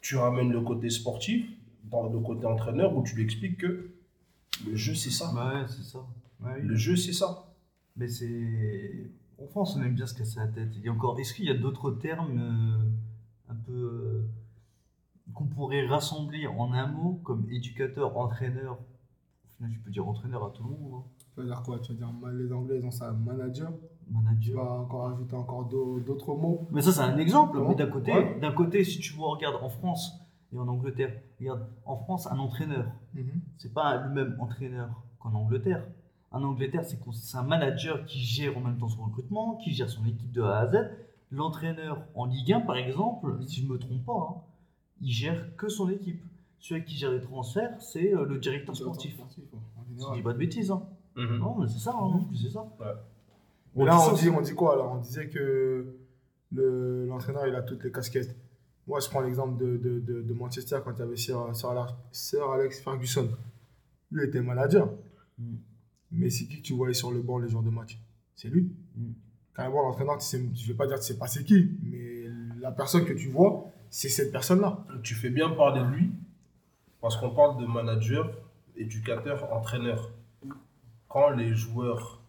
[0.02, 1.50] tu ramènes le côté sportif,
[1.86, 3.92] dans le côté entraîneur, où tu lui expliques que
[4.66, 5.32] le jeu, c'est ça.
[5.34, 6.00] Bah ouais, c'est ça.
[6.42, 6.62] Ouais, oui.
[6.64, 7.46] Le jeu, c'est ça.
[7.98, 9.10] Mais c'est.
[9.42, 10.70] En France, on aime bien se casser la tête.
[10.84, 13.74] Et encore, est-ce qu'il y a d'autres termes euh, un peu.
[13.74, 14.28] euh,
[15.34, 18.78] qu'on pourrait rassembler en un mot, comme éducateur, entraîneur
[19.70, 20.92] tu peux dire entraîneur à tout le monde.
[20.96, 21.04] hein.
[21.36, 21.80] Tu vas dire quoi?
[21.80, 23.72] Tu vas dire les Anglais, ils ont ça, manager.
[24.06, 24.64] Tu Manager.
[24.64, 26.68] vas encore ajouter encore d'au- d'autres mots.
[26.72, 27.60] Mais ça, c'est un exemple.
[27.68, 28.40] Mais d'un côté, Ouais.
[28.40, 30.20] d'un côté, si tu vois, regarde en France
[30.54, 33.42] et en Angleterre, regarde en France, un entraîneur, Mhm.
[33.58, 35.88] c'est pas le même entraîneur qu'en Angleterre.
[36.32, 40.04] En Angleterre, c'est un manager qui gère en même temps son recrutement, qui gère son
[40.06, 40.90] équipe de A à Z.
[41.32, 44.42] L'entraîneur en Ligue 1, par exemple, si je me trompe pas, hein,
[45.02, 46.24] il gère que son équipe.
[46.64, 49.16] Celui qui gère les transferts, c'est euh, le directeur sportif.
[49.16, 49.60] Sportif, ouais,
[50.00, 50.72] je dis pas de bêtises.
[50.72, 50.82] Hein.
[51.18, 52.62] Non, mais c'est ça, hein, en plus, c'est ça.
[52.80, 52.86] Ouais.
[53.76, 54.94] Mais On là, dit on dit, on dit quoi alors?
[54.94, 55.94] On disait que
[56.54, 58.34] le- l'entraîneur, il a toutes les casquettes.
[58.88, 61.70] Moi, je prends l'exemple de, de, de, de Manchester quand il y avait Sir, Sir
[61.72, 63.30] Alex, Sir Alex Ferguson.
[64.12, 64.90] Lui était manager.
[65.38, 65.56] Mm.
[66.14, 68.00] Mais c'est qui que tu voyais sur le banc les jours de match?
[68.38, 68.72] C'est lui.
[68.96, 69.12] Mm.
[69.54, 72.26] Carrément, l'entraîneur, tu sais, je vais pas dire que tu sais pas c'est qui, mais
[72.62, 74.86] la personne que tu vois, c'est cette personne-là.
[75.04, 76.12] Tu fais bien parler de lui,
[77.04, 78.26] parce qu'on parle de manager,
[78.78, 80.10] éducateur, entraîneur.
[81.10, 82.22] Quand les joueurs,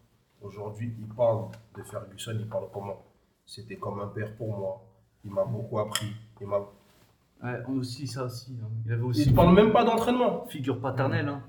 [0.43, 3.01] aujourd'hui, ils parlent de Ferguson, ils parlent comment?
[3.47, 4.83] C'était comme un père pour moi.
[5.25, 6.09] Il m'a beaucoup appris.
[6.41, 6.59] Il m'a...
[7.43, 8.59] Ouais, on aussi, ça aussi.
[8.63, 8.67] hein.
[8.85, 10.45] Il avait aussi parlent même pas d'entraînement.
[10.47, 11.29] figure paternelle.
[11.29, 11.43] Hein.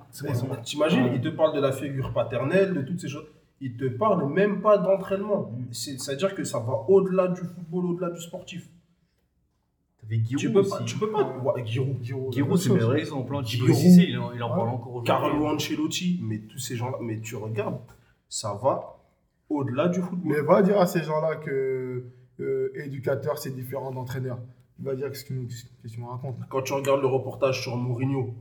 [0.64, 3.26] T'imagines, il te parle de la figure paternelle, de toutes ces choses.
[3.60, 5.52] Il te parle même pas d'entraînement.
[5.72, 8.70] C'est- C'est-à-dire que ça va au-delà du football, au-delà du sportif.
[10.10, 10.70] T'avais Giroud Tu peux aussi.
[10.72, 11.38] pas, tu peux pas.
[11.38, 11.98] Ouais, Giroud.
[12.04, 13.36] Giroud, Giroud, la c'est le meilleur exemple.
[13.36, 13.41] hein.
[13.44, 13.68] Giroud.
[13.68, 14.56] Giroud Cissé, il en, il en Ouais.
[14.56, 15.08] parle encore aujourd'hui.
[15.08, 17.80] Carlo Ancelotti, mais tous ces gens-là, mais tu regardes,
[18.30, 18.98] ça va
[19.50, 20.20] au-delà du football.
[20.32, 22.04] Mais va dire à ces gens-là que
[22.39, 24.38] euh, éducateur, c'est différent d'entraîneur.
[24.80, 25.34] Il va dire qu'est-ce que
[25.88, 26.36] tu me racontes.
[26.50, 28.34] Quand tu regardes le reportage sur Mourinho,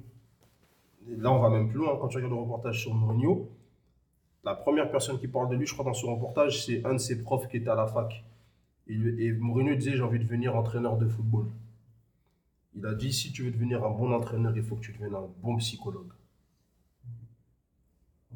[1.19, 3.49] là on va même plus loin, quand tu regardes le reportage sur Mourinho,
[4.45, 6.99] la première personne qui parle de lui, je crois, dans ce reportage, c'est un de
[6.99, 8.25] ses profs qui était à la fac.
[8.89, 11.47] Et, et Mourinho disait J'ai envie de devenir entraîneur de football.
[12.77, 15.15] Il a dit Si tu veux devenir un bon entraîneur, il faut que tu deviennes
[15.15, 16.11] un bon psychologue.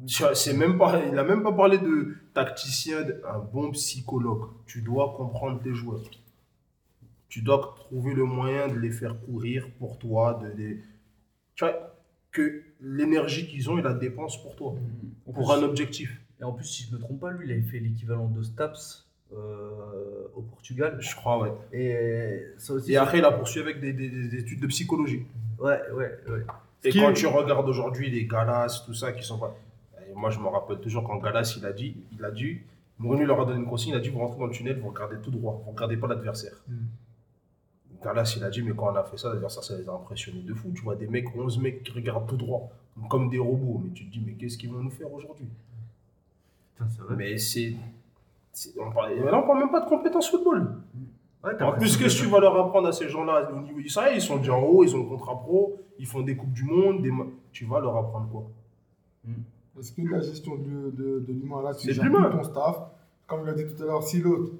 [0.07, 4.49] C'est même pas, il n'a même pas parlé de tacticien, un bon psychologue.
[4.65, 6.03] Tu dois comprendre tes joueurs.
[7.27, 10.81] Tu dois trouver le moyen de les faire courir pour toi, de les...
[11.55, 11.95] Tu vois,
[12.31, 14.73] que l'énergie qu'ils ont, ils la dépensent pour toi,
[15.27, 16.21] En pour plus- un objectif.
[16.39, 19.05] Et en plus, si je me trompe pas, lui, il avait fait l'équivalent de Staps
[19.35, 20.97] au Portugal.
[20.99, 21.51] Je crois, ouais.
[21.73, 22.91] Et ça aussi.
[22.93, 25.25] Et après, il a poursuivi avec des, des- des études de psychologie.
[25.59, 26.45] Ouais, ouais, ouais.
[26.83, 29.55] Et qui quand est- tu regardes aujourd'hui les Galas, tout ça, qui sont pas.
[30.09, 32.59] Et moi, je me rappelle toujours quand Galas, il a dit, il a dit,
[32.97, 34.89] Mourinho leur a donné une consigne, il a dit, vous rentrez dans le tunnel, vous
[34.89, 36.53] regardez tout droit, vous regardez pas l'adversaire.
[36.67, 36.73] Mm.
[38.03, 40.41] Galas, il a dit, mais quand on a fait ça, l'adversaire, ça les a impressionnés
[40.41, 40.71] de fou.
[40.73, 42.69] Tu vois, des mecs, 11 mecs qui regardent tout droit,
[43.09, 43.81] comme des robots.
[43.83, 45.47] Mais tu te dis, mais qu'est-ce qu'ils vont nous faire aujourd'hui?
[47.17, 47.73] Mais c'est.
[48.79, 50.75] On parle, mais là, on parle même pas de compétences football.
[51.43, 54.11] Ouais, En plus, qu'est-ce que tu vas leur apprendre à ces gens-là au niveau Ça
[54.11, 56.65] ils sont déjà en haut, ils ont le contrat pro, ils font des Coupes du
[56.65, 57.01] Monde.
[57.01, 57.11] Des...
[57.51, 58.43] Tu vas leur apprendre quoi?
[59.75, 62.29] Parce que la gestion de, de, de l'humain, là, tu gères de l'humain.
[62.29, 62.77] tout ton staff?
[63.27, 64.51] Comme il a dit tout à l'heure, si l'autre,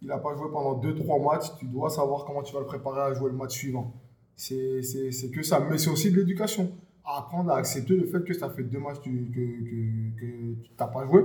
[0.00, 3.00] il n'a pas joué pendant 2-3 matchs, tu dois savoir comment tu vas le préparer
[3.00, 3.92] à jouer le match suivant.
[4.36, 5.58] C'est c'est- c'est que ça.
[5.68, 6.70] Mais c'est aussi de l'éducation.
[7.04, 10.70] Apprendre à accepter le fait que ça fait deux matchs que, que, que, que tu
[10.78, 11.24] n'as pas joué.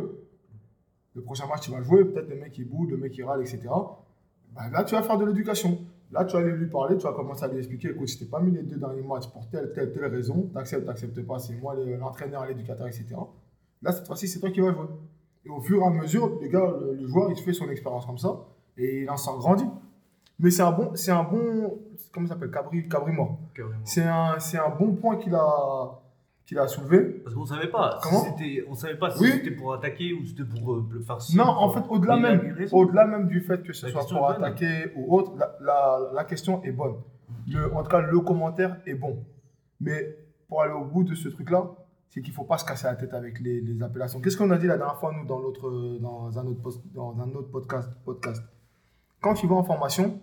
[1.16, 2.06] Le prochain match, tu vas jouer.
[2.06, 3.60] Peut-être le mec il boude, le mec il râle, etc.
[4.56, 5.80] Ben là, tu vas faire de l'éducation.
[6.12, 8.26] Là, tu vas aller lui parler, tu vas commencer à lui expliquer écoute, je t'ai
[8.26, 10.44] pas mis les deux derniers matchs pour telle, telle, telle raison.
[10.54, 13.16] T'acceptes, t'acceptes pas, c'est moi le- l'entraîneur, l'éducateur, etc.
[13.82, 14.86] Là, cette fois-ci, c'est toi qui vas jouer.
[15.46, 18.06] Et au fur et à mesure, le gars, le, le joueur, il fait son expérience
[18.06, 18.46] comme ça
[18.78, 19.66] et il en sort grandi.
[20.40, 21.80] Mais c'est un bon, c'est un bon,
[22.14, 23.40] comment ça s'appelle, Cabri, Cabri mort.
[23.84, 26.02] C'est un, c'est un bon point qu'il a,
[26.46, 27.04] qu'il a soulevé.
[27.24, 28.00] Parce qu'on savait pas.
[28.02, 29.32] si Comment c'était- on savait pas si Oui.
[29.32, 32.56] c'était pour attaquer ou c'était pour euh, le faire ci, Non, en fait, au-delà même,
[32.72, 36.24] au-delà même du fait que ce La soit pour attaquer ou autre, la, la, la
[36.26, 36.96] question est bonne.
[37.48, 39.24] Le, en tout cas, le commentaire est bon.
[39.80, 41.72] Mais pour aller au bout de ce truc-là,
[42.10, 44.22] c'est qu'il ne faut pas se casser la tête avec les, les appellations.
[44.22, 47.20] Qu'est-ce qu'on a dit la dernière fois, nous, dans, l'autre, dans, un, autre post- dans
[47.20, 48.44] un autre podcast, podcast?
[49.22, 50.20] Quand tu vas en formation,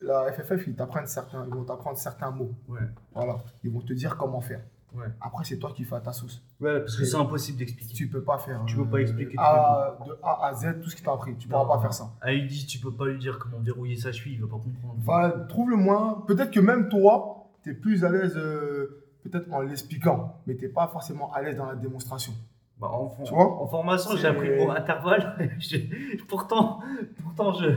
[0.00, 2.54] la FFF, ils, t'apprennent certains, ils vont t'apprendre certains mots.
[2.68, 2.80] Ouais.
[3.14, 3.38] Voilà.
[3.64, 4.60] Ils vont te dire comment faire.
[4.96, 5.06] Ouais.
[5.20, 6.42] Après, c'est toi qui fais à ta sauce.
[6.60, 7.92] Ouais, parce que c'est impossible d'expliquer.
[7.94, 8.62] Tu peux pas faire.
[8.66, 11.36] Tu peux pas expliquer A, de A à Z tout ce qui t'a appris.
[11.36, 12.10] Tu pourras pas faire ça.
[12.22, 14.62] Ah, il dit, tu peux pas lui dire comment verrouiller sa cheville, il va pas
[14.62, 14.94] comprendre.
[15.00, 16.24] Va, trouve le moins.
[16.26, 20.62] Peut-être que même toi, tu es plus à l'aise euh, peut-être en l'expliquant, mais tu
[20.62, 22.32] n'es pas forcément à l'aise dans la démonstration.
[22.78, 23.60] Bah, en, Tu vois?
[23.62, 25.56] en formation, j'ai appris le mot intervalle.
[26.28, 26.80] Pourtant,
[27.22, 27.68] pourtant je,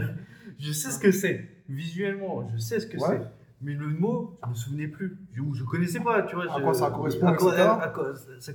[0.59, 1.47] je sais ce que c'est.
[1.69, 3.07] Visuellement, je sais ce que Ouais.
[3.21, 3.21] c'est.
[3.61, 5.17] Mais le mot, je me souvenais plus.
[5.33, 6.45] Je, je connaissais pas, tu vois.
[6.55, 7.69] À quoi ça correspond, à quoi- etc.
[7.81, 8.51] à quoi- ça- ça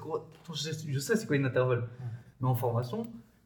[0.88, 1.84] je, sais, c'est quoi une intervalle.
[2.40, 3.02] Mais en formation,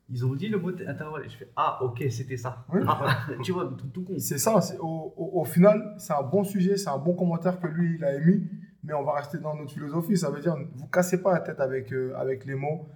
[0.09, 1.25] ils ont dit le mot intervalle.
[1.25, 2.65] Et je fais Ah, ok, c'était ça.
[2.73, 2.81] Oui.
[2.87, 4.15] Ah, tu vois, tout, tout con.
[4.19, 4.61] C'est ça.
[4.61, 7.97] c'est- Au, au- au final, c'est un bon sujet, c'est un bon commentaire que lui,
[7.97, 8.49] il a émis,
[8.85, 10.17] mais on va rester dans notre philosophie.
[10.17, 12.87] Ça veut dire, vous cassez pas la tête avec, euh, avec les mots,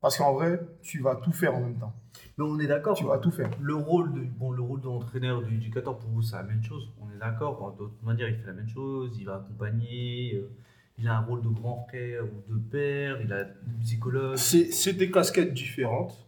[0.00, 1.94] parce qu'en vrai, tu vas tout faire en même temps.
[2.38, 2.96] Mais on est d'accord.
[2.96, 3.50] Tu vas tout faire.
[3.60, 6.62] Le rôle de, bon, le rôle de l'entraîneur, de l'éducateur, pour vous, c'est la même
[6.62, 6.90] chose.
[7.00, 7.58] On est d'accord.
[7.58, 9.16] Bon, D'autre manière, il fait la même chose.
[9.18, 10.34] Il va accompagner.
[10.36, 10.50] euh,
[10.98, 13.20] il a un rôle de grand frère ou de père.
[13.20, 14.36] Il a de psychologue.
[14.36, 16.26] C'est c'est des casquettes différentes.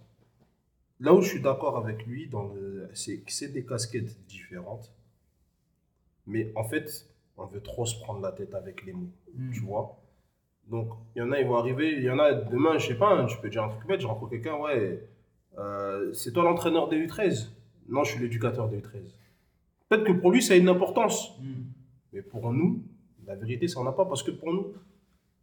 [1.01, 4.93] Là où je suis d'accord avec lui, dans le- c'est que c'est des casquettes différentes.
[6.27, 9.51] Mais en fait, on veut trop se prendre la tête avec les mots, Hmm.
[9.53, 9.99] tu vois.
[10.71, 11.93] Donc, il y en a, ils vont arriver.
[11.93, 14.01] Il y en a, demain, je sais pas, hein, tu peux dire un truc bête,
[14.01, 15.03] je rencontre quelqu'un, ouais,
[15.59, 17.49] euh, c'est toi l'entraîneur des U13
[17.89, 19.01] Non, je suis l'éducateur des U13.
[19.89, 21.39] Peut-être que pour lui, ça a une importance.
[21.41, 21.65] Hmm.
[22.13, 22.83] Mais pour nous,
[23.27, 24.05] la vérité, ça n'en a pas.
[24.05, 24.73] Parce que pour nous,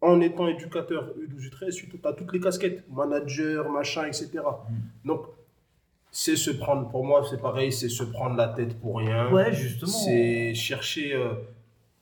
[0.02, 4.30] en étant éducateur U12, U13, tu as toutes les casquettes, manager, machin, etc.
[4.34, 5.08] Mm.
[5.08, 5.26] Donc,
[6.12, 9.32] c'est se prendre, pour moi, c'est pareil, c'est se prendre la tête pour rien.
[9.32, 9.92] Ouais, justement.
[9.92, 11.34] C'est chercher, euh,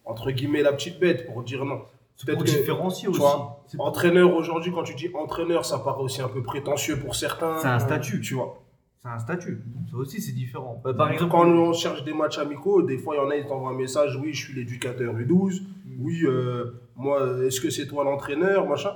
[0.06, 1.82] entre guillemets, la petite bête pour dire non.
[2.26, 3.06] Peut-être que, tu aussi.
[3.08, 7.58] vois, Entraîneur, aujourd'hui, quand tu dis entraîneur, ça paraît aussi un peu prétentieux pour certains.
[7.60, 8.22] C'est un statut.
[8.22, 8.62] Tu vois.
[9.02, 9.62] c'est un statut.
[9.92, 10.82] Ça aussi, c'est différent.
[10.84, 13.36] Bah, par exemple, quand on cherche des matchs amicaux, des fois, il y en a,
[13.36, 15.62] ils t'envoient un message oui, je suis l'éducateur U12.
[16.00, 18.94] Oui, euh, moi, est-ce que c'est toi l'entraîneur Machin?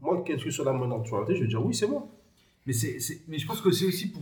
[0.00, 2.06] Moi, quelle que soit la monnaie je vais dire oui, c'est moi.
[2.68, 4.20] Mais, c'est, c'est- mais je pense que c'est aussi pour.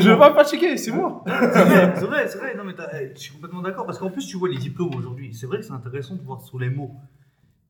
[0.00, 1.24] Je vais pas fatiguer, c'est moi.
[1.26, 2.54] c'est vrai, c'est vrai.
[2.56, 3.84] Non, mais t'as- je suis complètement d'accord.
[3.86, 5.34] Parce qu'en plus, tu vois les diplômes aujourd'hui.
[5.34, 6.94] C'est vrai que c'est intéressant de voir sur les mots.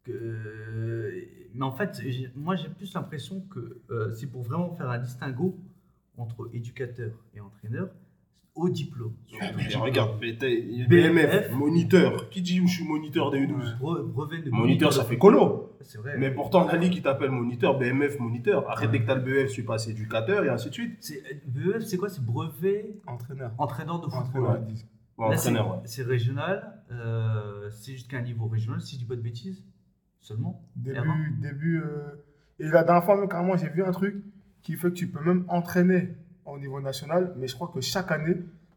[0.04, 1.14] Que...
[1.54, 1.98] Mais en fait,
[2.36, 5.58] moi, j'ai plus l'impression que euh, c'est pour vraiment faire un distinguo
[6.18, 7.88] entre éducateur et entraîneur,
[8.54, 9.14] au diplôme.
[9.56, 11.50] Mais regarde, BMF.
[11.52, 12.28] Moniteur.
[12.30, 15.76] Qui dit je suis moniteur des U12 Bre- brevet de Moniteur, ça fait colo.
[15.80, 16.14] C'est vrai.
[16.18, 18.68] Mais pourtant, la ligue, qui t'appelle moniteur, BMF, moniteur.
[18.70, 20.96] Arrête dès que t'as le BF, tu passes éducateur et ainsi de suite.
[21.00, 22.08] C'est BEF, c'est quoi?
[22.08, 23.52] C'est brevet Entraîneur.
[23.58, 24.60] entraîneur de football.
[25.18, 29.62] Entraîneur, c'est- régional, euh, c'est jusqu'à un niveau régional, si je dis pas de bêtises,
[30.20, 30.60] seulement.
[30.76, 31.78] Début.
[31.78, 32.22] euh,
[32.58, 34.16] Et la dernière fois, même, carrément, j'ai vu un truc
[34.62, 36.10] qui fait que tu peux même entraîner
[36.46, 38.34] au niveau national, mais je crois que chaque année,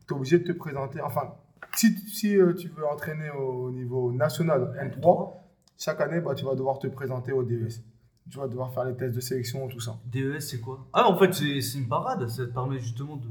[0.08, 1.02] tu es obligé de te présenter.
[1.02, 1.34] Enfin,
[1.76, 5.34] si, si euh, tu veux entraîner au niveau national N3,
[5.78, 7.82] chaque année, bah, tu vas devoir te présenter au DES.
[8.30, 9.98] Tu vas devoir faire les tests de sélection, tout ça.
[10.06, 10.80] DES, c'est quoi?
[10.94, 13.28] Ah, en fait, c'est c'est une parade, ça te permet justement de.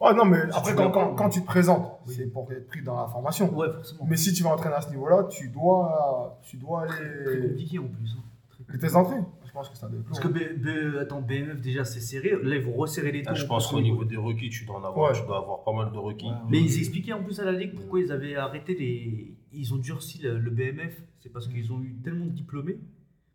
[0.00, 2.14] Ouais, non, mais Si après, tu quand, quand, quand tu te présentes, Oui.
[2.16, 3.52] c'est pour être pris dans la formation.
[3.54, 4.06] Ouais, forcément.
[4.08, 7.48] Mais si tu vas entraîner à ce niveau-là, tu dois, tu dois Très aller.
[7.48, 8.16] compliqué en plus.
[8.18, 8.22] hein.
[8.72, 9.16] Les tests d'entrée
[9.60, 10.34] pense que ça doit être Parce que long.
[10.34, 13.30] B- B- attends, BMF déjà c'est serré, là ils vont resserrer les taux.
[13.32, 15.18] Ah, je pense qu'au niveau des requis, tu dois en avoir, Ouais.
[15.20, 16.30] tu dois avoir pas mal de requis.
[16.48, 19.34] Mais ils expliquaient en plus à la Ligue pourquoi ils avaient arrêté les.
[19.52, 20.94] Ils ont durci le, le BMF.
[21.20, 22.78] C'est parce qu'ils ont eu tellement de diplômés.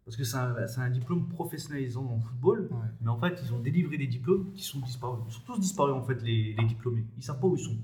[0.05, 2.67] Parce que c'est un, c'est un diplôme professionnalisant dans le football.
[2.71, 2.77] Ouais.
[3.01, 5.19] Mais en fait, ils ont délivré des diplômes qui sont disparus.
[5.27, 7.03] Ils sont tous disparus en fait, les, les diplômés.
[7.17, 7.77] Ils savent pas où ils sont.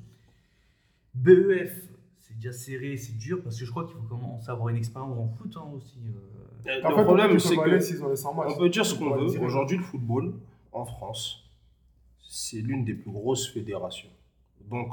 [1.13, 4.69] BEF, c'est déjà serré, c'est dur parce que je crois qu'il faut commencer à avoir
[4.69, 5.99] une expérience en foot hein, aussi.
[6.07, 6.40] euh.
[6.67, 8.51] Euh, En Le fait, problème, c'est que aller s'ils ont les 100 matchs.
[8.55, 9.39] on peut dire ce qu'on veut.
[9.43, 10.33] Aujourd'hui, le football
[10.71, 11.43] en France,
[12.27, 14.09] c'est l'une des plus grosses fédérations.
[14.69, 14.89] Donc,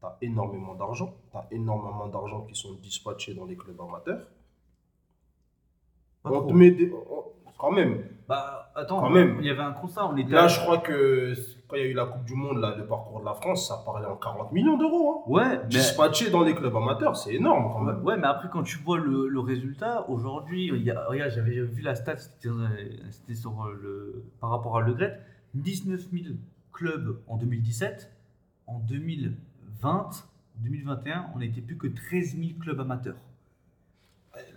[0.00, 1.14] tu as énormément d'argent.
[1.30, 4.26] Tu as énormément d'argent qui sont dispatchés dans les clubs amateurs.
[6.22, 6.48] Pas on trop.
[6.48, 6.92] te met des-
[7.58, 8.04] Quand même.
[8.28, 9.38] Bah attends, Quand même.
[9.40, 10.30] il y avait un constat, on était.
[10.30, 11.34] Là, je crois que
[11.68, 13.68] quand il y a eu la Coupe du Monde, là, le parcours de la France,
[13.68, 15.12] ça parlait en 40 millions d'euros.
[15.26, 15.30] Hein.
[15.30, 15.68] Ouais, mais.
[15.68, 18.02] Dispatchés dans les clubs amateurs, c'est énorme quand même.
[18.02, 22.16] ouais, mais après, quand tu vois le, le résultat, aujourd'hui, regarde, j'avais vu la stat,
[22.16, 25.20] c'était euh, sur euh, le, par rapport à Le Gret,
[25.54, 26.24] 19 000
[26.72, 28.14] clubs en 2017.
[28.66, 30.10] En 2020,
[30.56, 33.16] 2021, on n'était plus que 13 000 clubs amateurs.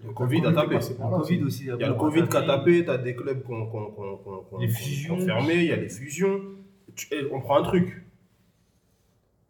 [0.05, 0.75] Le Covid a tapé.
[0.75, 1.63] Le Covid aussi.
[1.63, 5.55] Il y a le Covid qui a tapé, tu as des clubs qui ont fermé,
[5.55, 6.39] il y a les fusions.
[6.95, 8.05] Tu- eh, on prend un truc.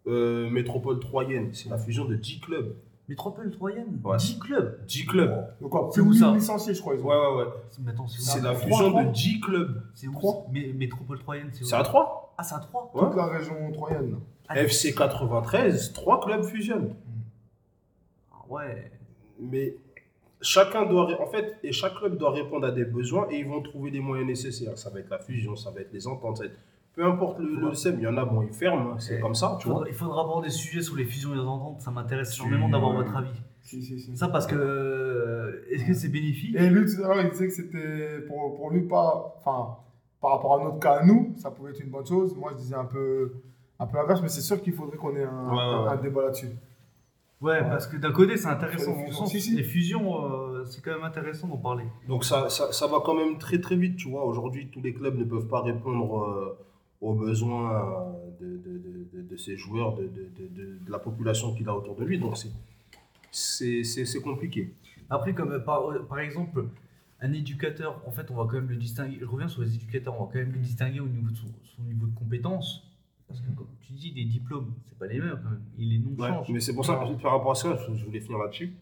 [0.07, 2.75] Euh, Métropole Troyenne, c'est la fusion de 10 clubs.
[3.07, 4.17] Métropole Troyenne, Ouais.
[4.17, 4.79] 10 clubs.
[4.85, 5.47] 10 clubs.
[5.59, 6.95] Donc quoi, C'est où ça 1000 licenciés, je crois.
[6.95, 7.07] Ils ont.
[7.07, 7.51] Ouais, ouais, ouais.
[7.69, 9.81] C'est- mais attends, c'est où C'est ça la fusion de 10 clubs.
[9.93, 10.47] C'est où Trois.
[10.51, 12.33] Mé- Métropole Troyenne, c'est où C'est à 3.
[12.37, 13.01] Ah, c'est à 3 Ouais.
[13.01, 14.17] Toute la région troyenne.
[14.47, 16.95] Ah, FC 93, 3 clubs fusionnent.
[18.33, 18.91] ah Ouais.
[19.39, 19.75] Mais
[20.41, 23.47] chacun doit, ré- en fait, et chaque club doit répondre à des besoins et ils
[23.47, 24.77] vont trouver les moyens nécessaires.
[24.77, 26.59] Ça va être la fusion, ça va être les ententes, ça va être-
[26.93, 29.35] peu importe le, le SEM, il y en a, bon, ils ferment, hein, c'est comme
[29.35, 29.83] ça, tu vois.
[29.87, 32.93] Il faudra avoir des sujets sur les fusions et les ententes, ça m'intéresse énormément d'avoir
[32.93, 33.29] votre avis.
[33.61, 34.17] Si, si, si.
[34.17, 36.55] Ça parce que euh, est-ce que c'est bénéfique?
[36.55, 39.35] Et lui, tout à l'heure, il disait que c'était pour, pour lui pas.
[39.39, 39.77] Enfin,
[40.19, 42.35] par rapport à notre cas à nous, ça pouvait être une bonne chose.
[42.35, 43.31] Moi, je disais un peu,
[43.79, 45.89] un peu l'inverse, mais c'est sûr qu'il faudrait qu'on ait un, Ouais, ouais, ouais.
[45.91, 46.49] un débat là-dessus.
[47.39, 48.91] Ouais, parce que d'un côté c'est intéressant.
[48.91, 49.55] Les fusions, sens- si, si.
[49.55, 51.85] Les fusions, euh, c'est quand même intéressant d'en parler.
[52.07, 54.25] Donc ça, ça, ça va quand même très très vite, tu vois.
[54.25, 56.57] Aujourd'hui, tous les clubs ne peuvent pas répondre euh,
[57.01, 60.91] aux besoins euh, de, de, de, de- de ces joueurs, de, de, de, de- de
[60.91, 62.19] la population qu'il a autour de lui.
[62.19, 62.51] Donc c'est-
[63.31, 64.73] c'est c'est- c'est compliqué.
[65.09, 66.65] Après, comme euh, par, euh, par exemple,
[67.19, 69.17] un éducateur, en fait, on va quand même le distinguer.
[69.19, 71.47] Je reviens sur les éducateurs, on va quand même le distinguer au niveau de son,
[71.75, 72.87] son niveau de compétence.
[73.27, 75.61] Parce que, comme tu dis, les diplômes, c'est pas les mêmes quand même.
[75.79, 76.49] Et les noms Ouais, changent.
[76.49, 78.73] mais c'est pour ça que par rapport à ça, je, je voulais finir là-dessus.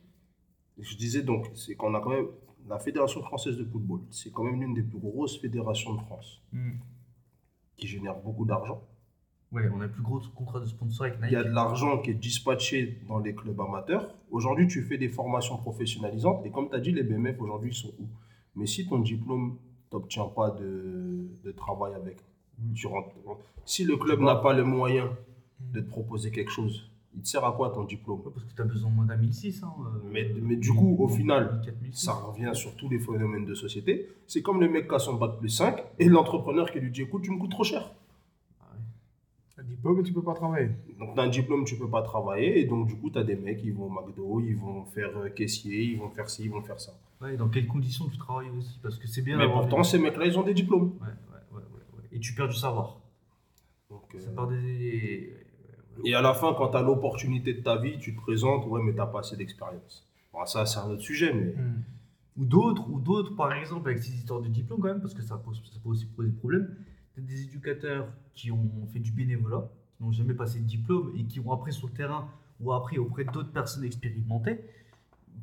[0.79, 2.27] Je disais donc, c'est qu'on a quand même
[2.67, 6.41] la Fédération française de football, c'est quand même l'une des plus grosses fédérations de France,
[6.53, 6.71] Hmm.
[7.79, 8.81] Qui génère beaucoup d'argent.
[9.51, 11.31] Ouais, on a le plus gros contrat de sponsor avec Il Nike.
[11.33, 14.13] y a de l'argent qui est dispatché dans les clubs amateurs.
[14.29, 17.75] Aujourd'hui, tu fais des formations professionnalisantes et comme tu as dit, les BMF aujourd'hui ils
[17.75, 18.05] sont où?
[18.55, 19.57] Mais si ton diplôme,
[19.89, 22.17] tu n'obtiens pas de, de travail avec,
[22.61, 22.73] Mm.
[22.73, 23.15] tu rentres.
[23.65, 25.09] Si le club n'a pas le moyen
[25.61, 28.61] de te proposer quelque chose, il te sert à quoi ton diplôme parce que tu
[28.61, 29.63] as besoin moins d'un 1006.
[29.63, 32.05] Hein, euh, Mais- mais du coup, au final, 4006.
[32.05, 34.07] Ça revient sur tous les phénomènes de société.
[34.27, 37.01] C'est comme le mec qui a son bac plus 5 et l'entrepreneur qui lui dit
[37.01, 37.91] écoute, tu me coûtes trop cher.
[38.61, 38.65] Ah.
[39.57, 40.69] Un diplôme, tu peux pas travailler.
[40.99, 42.59] Donc, tu as un diplôme, tu peux pas travailler.
[42.59, 45.17] Et donc, du coup, tu as des mecs, ils vont au McDo, ils vont faire
[45.17, 46.93] euh, caissier, ils vont faire ci, ils vont faire ça.
[47.21, 48.79] Ouais, dans quelles conditions tu travailles aussi?
[48.81, 50.93] Parce que c'est bien Mais pourtant, des- ces mecs-là, ils ont des diplômes.
[51.01, 51.07] Ouais,
[51.57, 51.61] ouais.
[52.13, 52.97] Et tu perds du savoir.
[53.89, 55.33] Donc, euh, Ça part des.
[56.03, 58.81] Et à la fin, quand tu as l'opportunité de ta vie, tu te présentes, ouais,
[58.83, 60.07] mais tu pas assez d'expérience.
[60.33, 61.55] Bon, ça, c'est un autre sujet, mais.
[62.37, 65.21] Ou d'autres, ou d'autres, par exemple, avec ces histoires de diplôme quand même, parce que
[65.21, 66.73] ça, pose, peut aussi poser problème.
[67.13, 71.25] T'as des éducateurs qui ont fait du bénévolat, qui n'ont jamais passé de diplôme et
[71.25, 72.29] qui ont appris sur le terrain
[72.61, 74.61] ou appris auprès d'autres personnes expérimentées,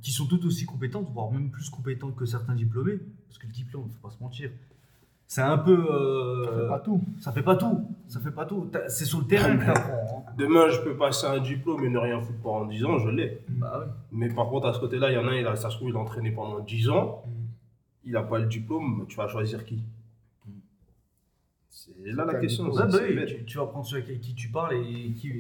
[0.01, 2.99] qui sont toutes aussi compétentes, voire même plus compétentes que certains diplômés.
[3.27, 4.51] Parce que le diplôme, faut pas se mentir,
[5.29, 5.77] C'est un peu.
[5.85, 7.01] Ça euh, fait pas tout.
[7.19, 7.85] ça fait pas tout.
[8.09, 8.71] Ça fait pas tout.
[8.89, 10.25] C'est sur le terrain que t'apprends.
[10.29, 10.33] hein.
[10.39, 13.41] Demain, je peux passer un diplôme et ne rien foutre pendant 10 ans, je l'ai.
[13.49, 13.87] Bah.
[14.13, 15.77] Mais par contre, à ce côté-là, il y en a un, il a, ça se
[15.77, 17.31] trouve, il a entraîné pendant 10 ans, Mm.
[18.05, 19.83] il n'a pas le diplôme, tu vas choisir qui?
[21.71, 22.69] C'est là la question.
[22.71, 25.33] Ouais, bah oui, tu, tu vas prendre celui avec qui tu parles et qui,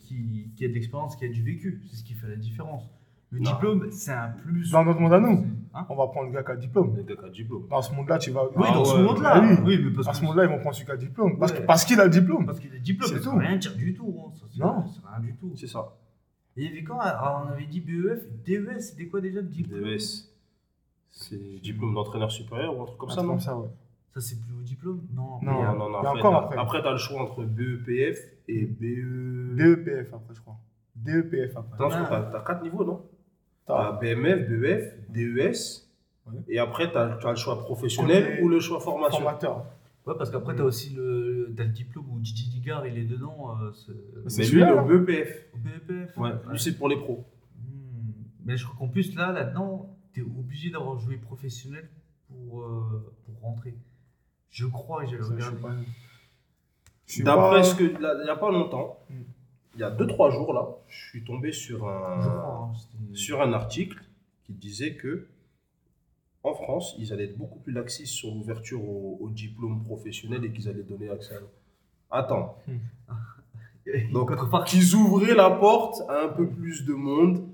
[0.00, 1.82] qui, qui a de l'expérience, qui a du vécu.
[1.90, 2.84] C'est ce qui fait la différence.
[3.32, 3.50] Le Non.
[3.50, 4.70] diplôme, c'est un plus.
[4.70, 6.94] Dans notre monde à nous, Hein on va prendre le gars qui a le diplôme.
[6.94, 7.66] Le gars qui a diplôme.
[7.70, 8.44] Dans ce monde-là, tu vas.
[8.44, 9.40] oui, Ah dans ce ouais, monde-là.
[9.40, 9.56] oui.
[9.64, 11.38] Oui, mais parce À que ce monde-là, ils vont prendre celui qui a le diplôme.
[11.38, 11.58] Parce Ouais.
[11.60, 12.44] que- parce qu'il a le diplôme.
[12.44, 13.36] Parce qu'il a le diplôme, C'est ça tout.
[13.36, 14.14] veut rien dire du tout.
[14.26, 14.30] hein.
[14.36, 14.84] Ça, Non.
[14.86, 15.52] C'est rien du tout.
[15.56, 15.96] C'est ça.
[16.58, 19.46] Et il y avait quand ah, on avait dit BEF, DES, c'était quoi déjà le
[19.46, 19.80] diplôme?
[19.82, 20.28] DES.
[21.10, 23.32] C'est diplôme d'entraîneur supérieur ou un truc comme Un ça, truc non?
[23.34, 23.68] comme ça, ouais.
[24.12, 25.00] Ça, c'est plus haut diplôme?
[25.14, 25.38] Non.
[25.42, 25.62] Non.
[25.62, 26.58] Non, Après, encore t'as- après.
[26.58, 28.18] après, tu as le choix entre BEPF
[28.48, 29.54] et BE.
[29.56, 30.56] DEPF après, je crois.
[30.96, 31.78] DEPF après.
[31.80, 32.28] Ah.
[32.30, 33.00] t'as 4 niveaux, non?
[33.66, 35.88] T'as BMF, BEF, DES.
[36.26, 36.38] Ouais.
[36.48, 39.20] Et après, tu as, le choix professionnel ou le choix formation.
[39.20, 39.64] Formateur.
[40.06, 43.56] Ouais, parce qu'après, t'as aussi le, t'as le diplôme où Gigi Digard, il est dedans.
[43.62, 43.70] euh,
[44.28, 44.82] c'est- lui, le là.
[44.82, 45.46] BEPF.
[45.54, 46.16] au BEPF.
[46.16, 47.24] Ouais, lui, c'est pour les pros.
[47.56, 48.10] Hmm.
[48.44, 51.88] Mais je crois qu'en plus, là, là-dedans, t'es obligé d'avoir joué professionnel
[52.28, 53.74] pour, euh, pour rentrer.
[54.50, 55.56] Je crois, j'ai sais regardé.
[57.20, 57.84] D'après ce que.
[57.84, 59.14] Il n'y a pas longtemps, Mm.
[59.74, 62.70] Il y a 2-3 jours, là, je suis tombé sur un, crois.
[62.74, 64.02] hein, sur un article
[64.44, 65.26] qui disait que.
[66.44, 70.50] En France, ils allaient être beaucoup plus laxistes sur l'ouverture au, au diplôme professionnel et
[70.50, 71.34] qu'ils allaient donner accès
[72.10, 72.18] à.
[72.18, 72.58] Attends.
[74.12, 74.30] Donc,
[74.66, 77.48] qu'ils ouvraient la porte à un peu plus de monde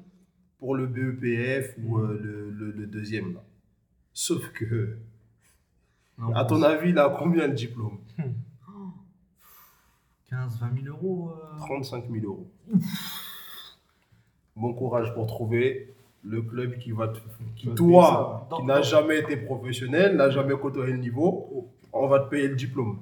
[0.59, 3.35] pour le BEPF ou euh, le, le- le deuxième.
[3.35, 3.41] Là.
[4.13, 4.97] Sauf que,
[6.19, 7.99] Non, à ton avis, il a combien le diplôme?
[10.31, 11.31] 15, 20 000 euros.
[11.31, 11.59] euh.
[11.59, 12.47] 35 000 euros.
[14.57, 17.19] Bon courage pour trouver le club qui va te,
[17.55, 22.19] qui te toi, qui n'a jamais été professionnel, n'a jamais côtoyé le niveau, on va
[22.21, 22.99] te payer le diplôme.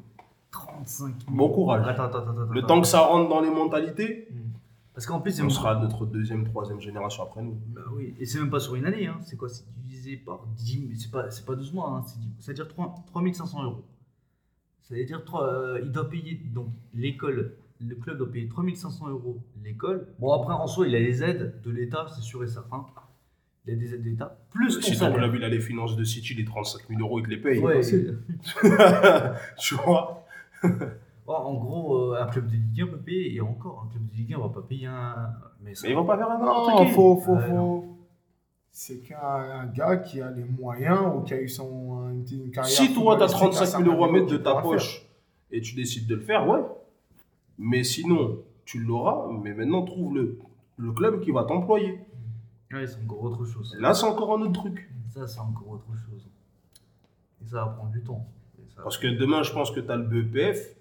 [0.50, 1.86] 35 000 Bon courage.
[1.88, 2.52] Attends, attends, attends.
[2.52, 4.28] Le temps que ça rentre dans les mentalités,
[4.92, 7.56] Parce qu'en plus, c'est on sera notre deuxième, troisième génération après nous.
[7.68, 9.16] Bah oui, et c'est même pas sur une année, hein.
[9.22, 9.48] c'est quoi?
[9.48, 12.02] C'est divisé par 10, mais c'est pas, c'est pas 12 mois, hein.
[12.06, 13.82] c'est 10 ça veut dire 3, 3500 euros.
[14.88, 19.08] Ça veut dire, trois- euh, il doit payer, donc l'école, le club doit payer 3500
[19.08, 20.06] euros l'école.
[20.20, 22.86] Bon, après, en soi, il a les aides de l'État, c'est sûr et certain.
[23.66, 25.18] Il a des aides de l'État, plus ton Si ton salaire.
[25.18, 27.58] club il a les finances de City, les 35 000 euros, il te les paye.
[27.58, 27.80] Ouais,
[29.58, 30.24] tu vois
[31.26, 34.14] en gros, euh, un club de Ligue 1 peut payer, et encore, un club de
[34.16, 35.14] Ligue 1 va pas payer un.
[35.62, 36.92] Mais ça, Mais ils vont pas faire un Non, qui.
[36.92, 37.95] faut, faut, Ouais, faut.
[38.78, 42.50] C'est qu'un un gars qui a les moyens ou qui a eu son, une, une
[42.50, 42.76] carrière.
[42.76, 45.06] Si toi, tu as footballistique 35 000 euros à mettre de ta poche
[45.50, 46.60] et tu décides de le faire, ouais.
[47.56, 48.36] Mais sinon,
[48.66, 50.38] tu l'auras, mais maintenant, trouve le,
[50.76, 52.00] le club qui va t'employer.
[52.70, 53.74] ouais, c'est encore autre chose.
[53.80, 54.90] Là, c'est encore un autre truc.
[55.08, 56.26] Ça, c'est encore autre chose.
[57.42, 58.26] Et ça va prendre du temps.
[58.76, 60.76] Parce que demain, je pense que tu as le BEPF,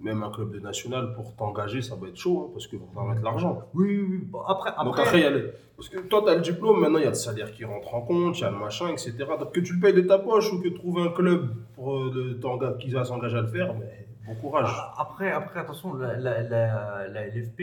[0.00, 3.02] même un club de national, pour t'engager, ça va être chaud, hein, parce qu'ils vont
[3.04, 3.62] mettre l'argent.
[3.74, 4.18] Oui, oui, oui.
[4.24, 5.40] Bon, après, Donc après, après, il y a.
[5.76, 7.94] Parce que toi, tu as le diplôme, maintenant, il y a le salaire qui rentre
[7.94, 9.12] en compte, il y a le machin, etc.
[9.38, 11.96] Donc que tu le payes de ta poche ou que tu trouves un club pour,
[11.96, 14.70] euh, qui va s'engager à le faire, mais bon courage.
[14.96, 17.60] après, après, attention, la, la, la, la LFP,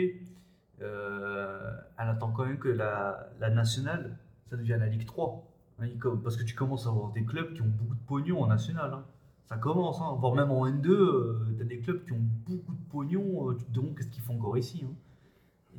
[0.82, 4.18] euh, elle attend quand même que la, la nationale,
[4.50, 5.44] ça devienne la Ligue 3.
[5.82, 5.88] Hein,
[6.24, 8.92] parce que tu commences à avoir des clubs qui ont beaucoup de pognon en national.
[8.94, 9.04] hein.
[9.48, 12.82] Ça commence, hein, voire même en N2, tu as des clubs qui ont beaucoup de
[12.90, 13.50] pognon.
[13.50, 14.84] euh, tu te demandes qu'est-ce qu'ils font encore ici.
[14.86, 14.94] hein.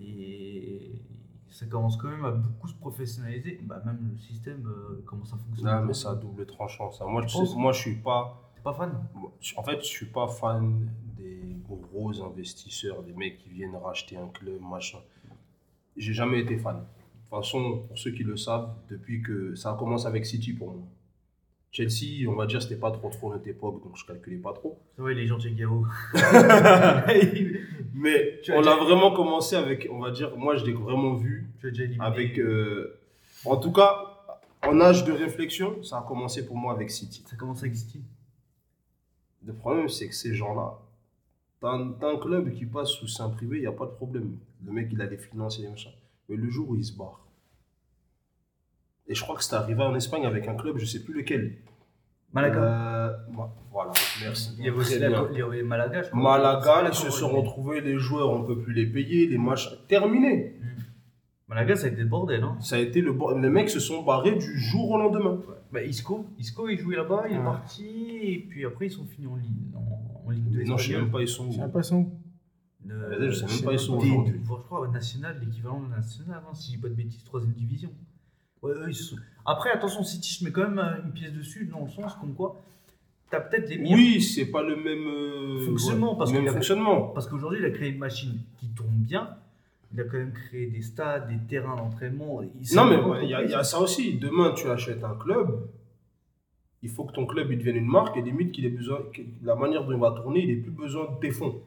[0.00, 0.92] Et
[1.48, 3.60] ça commence quand même à beaucoup se professionnaliser.
[3.64, 5.66] Bah, même le système, euh, comment ça fonctionne.
[5.80, 7.06] Non, mais c'est à double tranchant, ça.
[7.06, 8.40] Moi, sais, moi je suis pas...
[8.54, 8.92] T'es pas fan?
[9.40, 14.16] Je- En fait, je suis pas fan des gros investisseurs, des mecs qui viennent racheter
[14.16, 14.98] un club, machin.
[15.96, 16.76] J'ai jamais été fan.
[16.76, 20.72] De toute façon, pour ceux qui le savent, depuis que ça commence avec City pour
[20.72, 20.84] moi.
[21.76, 24.78] Chelsea, on va dire, c'était pas trop trop notre époque, donc je calculais pas trop.
[24.94, 25.44] C'est vrai, les gens de.
[27.94, 31.50] Mais on l'a vraiment commencé avec, on va dire, moi je l'ai vraiment vu
[32.00, 32.38] avec.
[32.38, 32.98] euh,
[33.44, 34.16] en tout cas,
[34.66, 37.22] en âge de réflexion, ça a commencé pour moi avec City.
[37.26, 38.00] Ça commence avec City.
[39.44, 40.78] Le problème, c'est que ces gens-là,
[41.60, 44.38] t'as un, un club qui passe sous sein privé, il n'y a pas de problème.
[44.64, 45.92] Le mec, il a les finances et les machins.
[46.30, 47.20] Mais le jour où il se barre,
[49.08, 51.56] et je crois que c'est arrivé en Espagne avec un club, je sais plus lequel.
[52.32, 52.62] Malaga.
[52.62, 53.12] Euh,
[53.72, 54.56] voilà, merci.
[54.58, 56.02] il y avait Malaga.
[56.02, 56.22] je crois.
[56.22, 59.68] Malaga, ils se pas sont retrouvés, les joueurs, on peut plus les payer, les matchs.
[59.88, 60.54] Terminé.
[60.60, 60.66] Mm.
[61.48, 62.42] Malaga, ça a été le bordel.
[62.42, 62.56] Hein.
[62.60, 65.40] Ça a été le bo- Les mecs se sont barrés du jour au lendemain.
[65.72, 67.44] Bah, Isco, Isco, il jouait là-bas, il est Ouais.
[67.44, 67.86] parti,
[68.22, 70.64] et puis après, ils sont finis en Ligue, en, en Ligue 2.
[70.64, 71.58] Non, je sais même pas, ils sont où.
[71.58, 72.10] l'impression.
[72.88, 74.04] Euh, Je sais même je pas, ils sais sont pas.
[74.04, 74.40] aujourd'hui.
[74.44, 77.90] je crois, national, l'équivalent de national, hein, si je dis pas de bêtises, troisième division.
[78.66, 81.32] Ouais, eux, ils se sont- Après, attention, City, je mets quand même euh, une pièce
[81.32, 82.60] dessus, dans le sens comme quoi,
[83.30, 87.14] t'as peut-être les meilleurs Oui, c'est pas le même euh, Fonctionnement, ouais, parce même fonctionnement.
[87.30, 89.30] Qu'aujourd'hui, il a créé une machine qui tourne bien.
[89.94, 92.42] Il a quand même créé des stades, des terrains d'entraînement.
[92.74, 94.14] Non, mais ouais, il y, a- il y a ça aussi.
[94.18, 95.68] Demain, tu achètes un club.
[96.82, 99.22] Il faut que ton club il devienne une marque et limite qu'il ait besoin, que
[99.42, 101.60] la manière dont il va tourner, il n'ait plus besoin de tes fonds.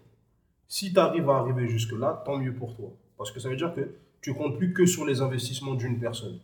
[0.68, 2.92] Si tu arrives à arriver jusque-là, tant mieux pour toi.
[3.18, 3.90] Parce que ça veut dire que
[4.22, 6.40] tu comptes plus que sur les investissements d'une personne.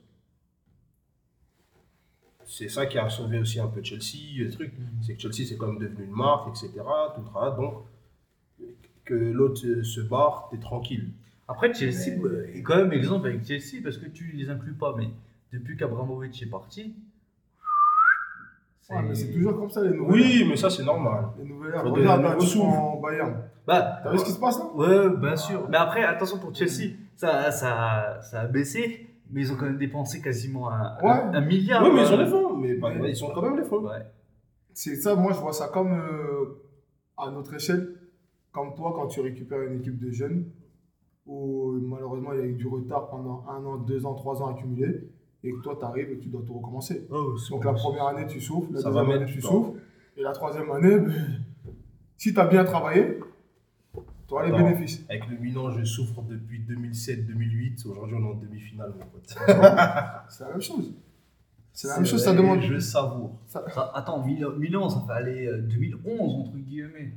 [2.47, 4.73] C'est ça qui a sauvé aussi un peu Chelsea, le truc.
[5.01, 6.71] C'est que Chelsea, c'est quand même devenu une marque, etc.
[7.15, 7.55] Tout le travail.
[7.57, 7.83] Donc,
[9.03, 11.09] que l'autre se barre, t'es tranquille.
[11.47, 12.17] Après, Chelsea
[12.53, 14.95] est quand même exemple avec Chelsea parce que tu les inclus pas.
[14.97, 15.09] Mais
[15.53, 16.95] depuis qu'Abramovic est parti,
[18.89, 20.21] Ouais, mais c'est toujours comme ça, les nouvelles.
[20.21, 21.25] Oui, mais ça, c'est normal.
[21.39, 21.73] Les nouvelles.
[21.73, 23.41] Faut Regarde, prends Bayern.
[23.65, 24.65] Bah, T'as vu ce qui se passe là?
[24.75, 25.67] Ouais, bien sûr.
[25.69, 29.77] Mais après, attention pour Chelsea, ça, ça, ça a baissé, mais ils ont quand même
[29.77, 31.09] dépensé quasiment un, Ouais.
[31.09, 31.83] un, un milliard.
[31.83, 32.57] Oui, mais ils ont les fonds.
[32.57, 33.83] Mais bah, ils ont quand même les fonds.
[33.83, 34.05] Ouais.
[34.73, 36.61] C'est ça, moi je vois ça comme euh,
[37.17, 37.95] à notre échelle,
[38.51, 40.45] comme toi quand tu récupères une équipe de jeunes
[41.25, 44.47] où malheureusement il y a eu du retard pendant un an, deux ans, trois ans
[44.53, 45.09] accumulés
[45.43, 47.07] et que toi tu arrives et que tu dois tout recommencer.
[47.49, 49.47] Donc la première année tu souffres, la Ça deuxième année tu temps.
[49.49, 49.73] souffres
[50.17, 51.13] et la troisième année, ben,
[52.17, 53.19] si tu as bien travaillé,
[54.27, 54.63] tu auras les Attends.
[54.65, 55.05] bénéfices.
[55.09, 57.87] Avec le Milan, je souffre depuis 2007-2008.
[57.87, 59.23] Aujourd'hui, on est en demi-finale, mon pote.
[60.29, 60.91] C'est la même chose.
[61.73, 62.61] C'est la même chose, ça demande.
[62.61, 63.37] Je savoure.
[63.47, 63.63] Ça-
[63.93, 67.13] attends, Milan, ça fait aller euh, 2011, entre guillemets.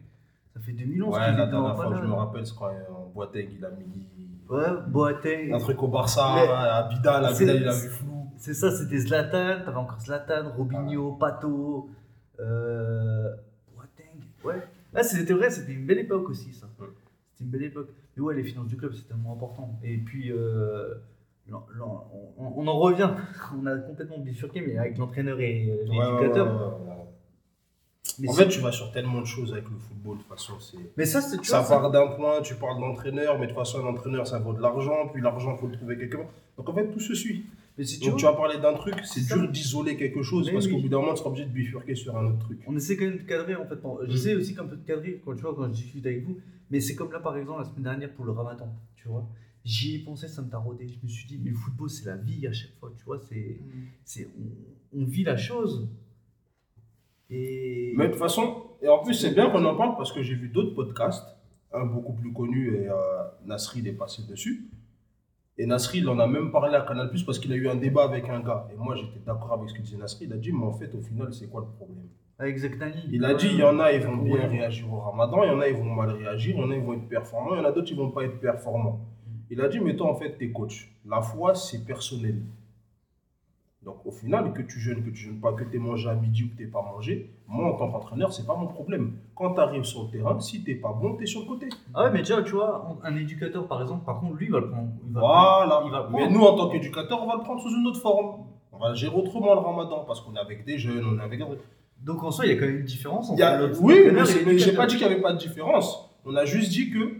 [0.54, 3.10] Ça fait 2011 Ouais, la dernière fois que je me rappelle, c'est quand euh, en
[3.14, 4.06] Boateng, il a mis
[4.50, 5.52] Ouais, Boateng.
[5.52, 8.26] un truc au Barça, Mais- à Abidal, C'est- Abidal, il a vu flou.
[8.38, 11.90] C'est ça, c'était Zlatan, t'avais encore Zlatan, Robinho, Pato,
[12.40, 13.34] euh,
[13.76, 14.24] Boateng.
[14.44, 14.62] Ouais.
[14.92, 16.66] Là, c'était vrai, c'était une belle époque aussi, ça.
[16.80, 16.86] Ouais.
[17.38, 17.88] C'était une belle époque.
[18.16, 19.78] Mais ouais, les finances du club, c'est tellement important.
[19.84, 20.94] Et puis, euh,
[21.48, 23.10] l'en- l'en- on, on en revient,
[23.62, 26.46] on a complètement bifurqué, mais avec l'entraîneur et euh, Ouais, ouais, l'éducateur.
[26.46, 26.52] ouais,
[26.84, 26.94] ouais, ouais.
[28.20, 30.28] Mais En c'est- fait, tu vas sur tellement de choses avec le football, de toute
[30.32, 30.54] façon.
[30.58, 33.46] c'est mais ça, c'est tu Ça vois, ça- part d'un point, tu parles d'entraîneur, mais
[33.46, 35.96] de toute façon, un entraîneur, ça vaut de l'argent, puis l'argent, il faut le trouver
[35.96, 36.26] quelque part.
[36.56, 37.44] Donc en fait, tout se suit.
[37.76, 39.36] mais si tu Donc tu vois, vas parler d'un truc, c'est ça.
[39.36, 40.72] dur d'isoler quelque chose, Mais parce oui.
[40.72, 42.58] qu'au bout d'un moment, tu seras obligé de bifurquer sur un autre truc.
[42.66, 43.76] On essaie quand même de cadrer en fait.
[43.76, 44.08] Mm.
[44.08, 46.38] J'essaie aussi un peu de cadrer quand tu vois quand je discute avec vous.
[46.70, 49.28] Mais c'est comme là par exemple la semaine dernière pour le Ramadan, tu vois.
[49.64, 50.88] J'y ai pensé, ça me taraudait.
[50.88, 53.18] Je me suis dit mais le football c'est la vie à chaque fois, tu vois.
[53.28, 53.60] C'est,
[54.04, 54.28] c'est
[54.94, 55.88] on, on vit la chose.
[57.30, 60.22] Et Mais de toute façon, et en plus, c'est bien qu'on en parle parce que
[60.22, 61.26] j'ai vu d'autres podcasts,
[61.72, 62.94] un beaucoup plus connu, et euh,
[63.44, 64.70] Nasri il est passé dessus.
[65.58, 67.74] Et Nasri, il en a même parlé à Canal Plus parce qu'il a eu un
[67.74, 68.68] débat avec un gars.
[68.72, 70.26] Et moi, j'étais d'accord avec ce que disait Nasri.
[70.26, 72.08] Il a dit, mais en fait, au final, c'est quoi le problème?
[72.38, 72.58] Avec.
[73.10, 75.52] Il a dit, il y en a, ils vont bien réagir au ramadan, il y
[75.52, 77.58] en a, ils vont mal réagir, il y en a, ils vont être performants, il
[77.58, 79.00] y en a d'autres, ils vont pas être performants.
[79.50, 80.92] Il a dit, mais toi, en fait, t'es coach.
[81.06, 82.42] La foi, c'est personnel.
[83.82, 86.44] Donc, au final, que tu jeûnes, que tu jeûnes pas, que tu mangé à midi
[86.44, 89.14] ou que tu pas mangé, moi, en tant qu'entraîneur, c'est pas mon problème.
[89.34, 91.68] Quand tu arrives sur le terrain, si t'es pas bon, tu es sur le côté.
[91.94, 94.60] Ah ouais mais déjà tu vois un éducateur par exemple par contre lui il va
[94.60, 94.88] le prendre.
[95.06, 95.82] Il va Voilà.
[95.86, 98.44] il va Mais nous, en tant qu'éducateurs, on va le prendre sous une autre forme.
[98.72, 101.22] On va le gérer autrement le ramadan parce qu'on est avec des jeunes, on est
[101.22, 101.40] avec.
[102.02, 104.24] Donc en soi il y a quand même une différence entre a- oui, mais, et
[104.24, 106.10] c'est- mais j'ai pas dit qu'il n'y avait pas de différence.
[106.24, 107.16] On a juste dit que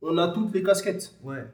[0.00, 1.14] on a toutes les casquettes.
[1.22, 1.44] Ouais.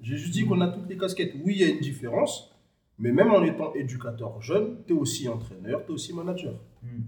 [0.00, 1.32] J'ai juste dit qu'on a toutes les casquettes.
[1.44, 2.52] Oui, il y a une différence,
[2.98, 6.54] mais même en étant éducateur jeune, tu es aussi entraîneur, tu es aussi manager.
[6.82, 7.02] Hmm.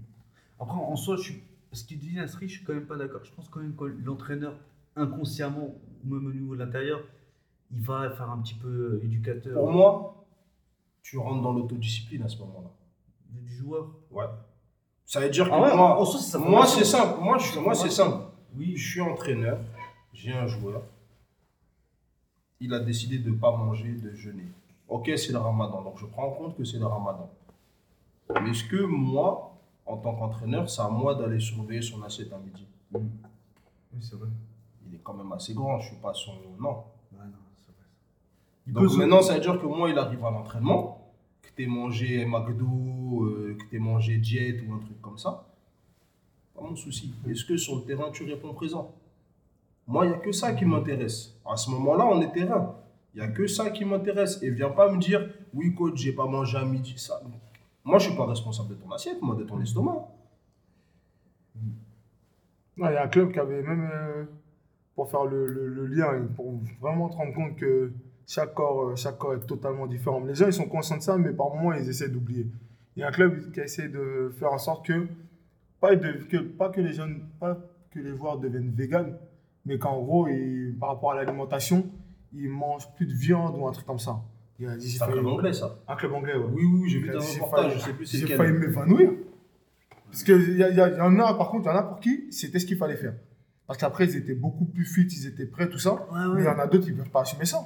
[0.59, 1.43] Après, en soi, je suis...
[1.71, 3.21] ce qu'il dit Nasri, je suis quand même pas d'accord.
[3.23, 4.57] Je pense quand même que l'entraîneur,
[4.95, 7.01] inconsciemment, ou même au niveau de l'intérieur,
[7.71, 10.25] il va faire un petit peu éducateur Pour moi,
[11.03, 12.71] tu rentres dans l'autodiscipline à ce moment-là.
[13.29, 13.91] du joueur.
[14.09, 14.25] Ouais.
[15.07, 17.19] Ça veut dire que Ah ouais, moi, soi, moi c'est simple.
[17.21, 18.25] Moi, je moi c'est simple.
[18.55, 19.59] Oui, Je suis entraîneur,
[20.13, 20.83] j'ai un joueur.
[22.59, 24.51] Il a décidé de ne pas manger, de jeûner.
[24.89, 27.29] Ok, c'est le ramadan, donc je prends en compte que c'est le ramadan.
[28.41, 32.37] Mais est-ce que moi, en tant qu'entraîneur, c'est à moi d'aller surveiller son assiette à
[32.37, 32.67] midi?
[32.93, 33.01] Oui
[34.01, 34.29] c'est vrai.
[34.87, 36.33] Il est quand même assez grand, je suis pas son.
[36.59, 36.83] Non.
[37.13, 38.85] Ouais, non, c'est vrai.
[38.85, 40.96] Donc maintenant, ça veut dire que moi, il arrive à l'entraînement,
[41.57, 45.45] tu mangé McDo, euh, que tu mangé Jet ou un truc comme ça.
[46.55, 47.13] Pas mon souci.
[47.29, 48.93] Est-ce que sur le terrain, tu réponds présent?
[49.87, 51.35] Moi, il n'y a que ça qui m'intéresse.
[51.45, 52.75] À ce moment-là, on est terrain.
[53.13, 54.41] Il n'y a que ça qui m'intéresse.
[54.43, 56.95] Et viens pas me dire, oui, coach, j'ai pas mangé à midi.
[57.83, 60.07] Moi, je suis pas responsable de ton assiette, moi, de ton estomac.
[62.77, 64.25] Il y a un club qui avait même, euh,
[64.93, 67.91] pour faire le, lien, pour vraiment te rendre compte que
[68.27, 70.23] chaque corps, euh, chaque corps est totalement différent.
[70.25, 72.45] Les gens, ils sont conscients de ça, mais par moments, ils essaient d'oublier.
[72.95, 75.07] Il y a un club qui a essayé de faire en sorte que,
[75.79, 77.57] pas, de, que, pas que les jeunes, pas
[77.91, 79.15] que les joueurs deviennent véganes,
[79.65, 81.87] mais qu'en gros, ils- par rapport à l'alimentation,
[82.33, 84.19] ils mangent plus de viande ou un truc comme ça.
[84.79, 85.75] C'est un club anglais, ça.
[85.87, 86.45] Un club anglais, ouais.
[86.51, 89.11] Oui, oui, oui, j'ai vu un reportage, failli- je sais plus c'est J'ai failli m'évanouir.
[90.09, 91.83] Parce qu'il y, a- y a- y en a, par contre, il y en a
[91.83, 93.13] pour qui c'était ce qu'il fallait faire.
[93.67, 95.93] Parce qu'après, ils étaient beaucoup plus fit, ils étaient prêts, tout ça.
[96.11, 97.59] Ouais, Mais il y en a d'autres qui ne peuvent pas assumer ça.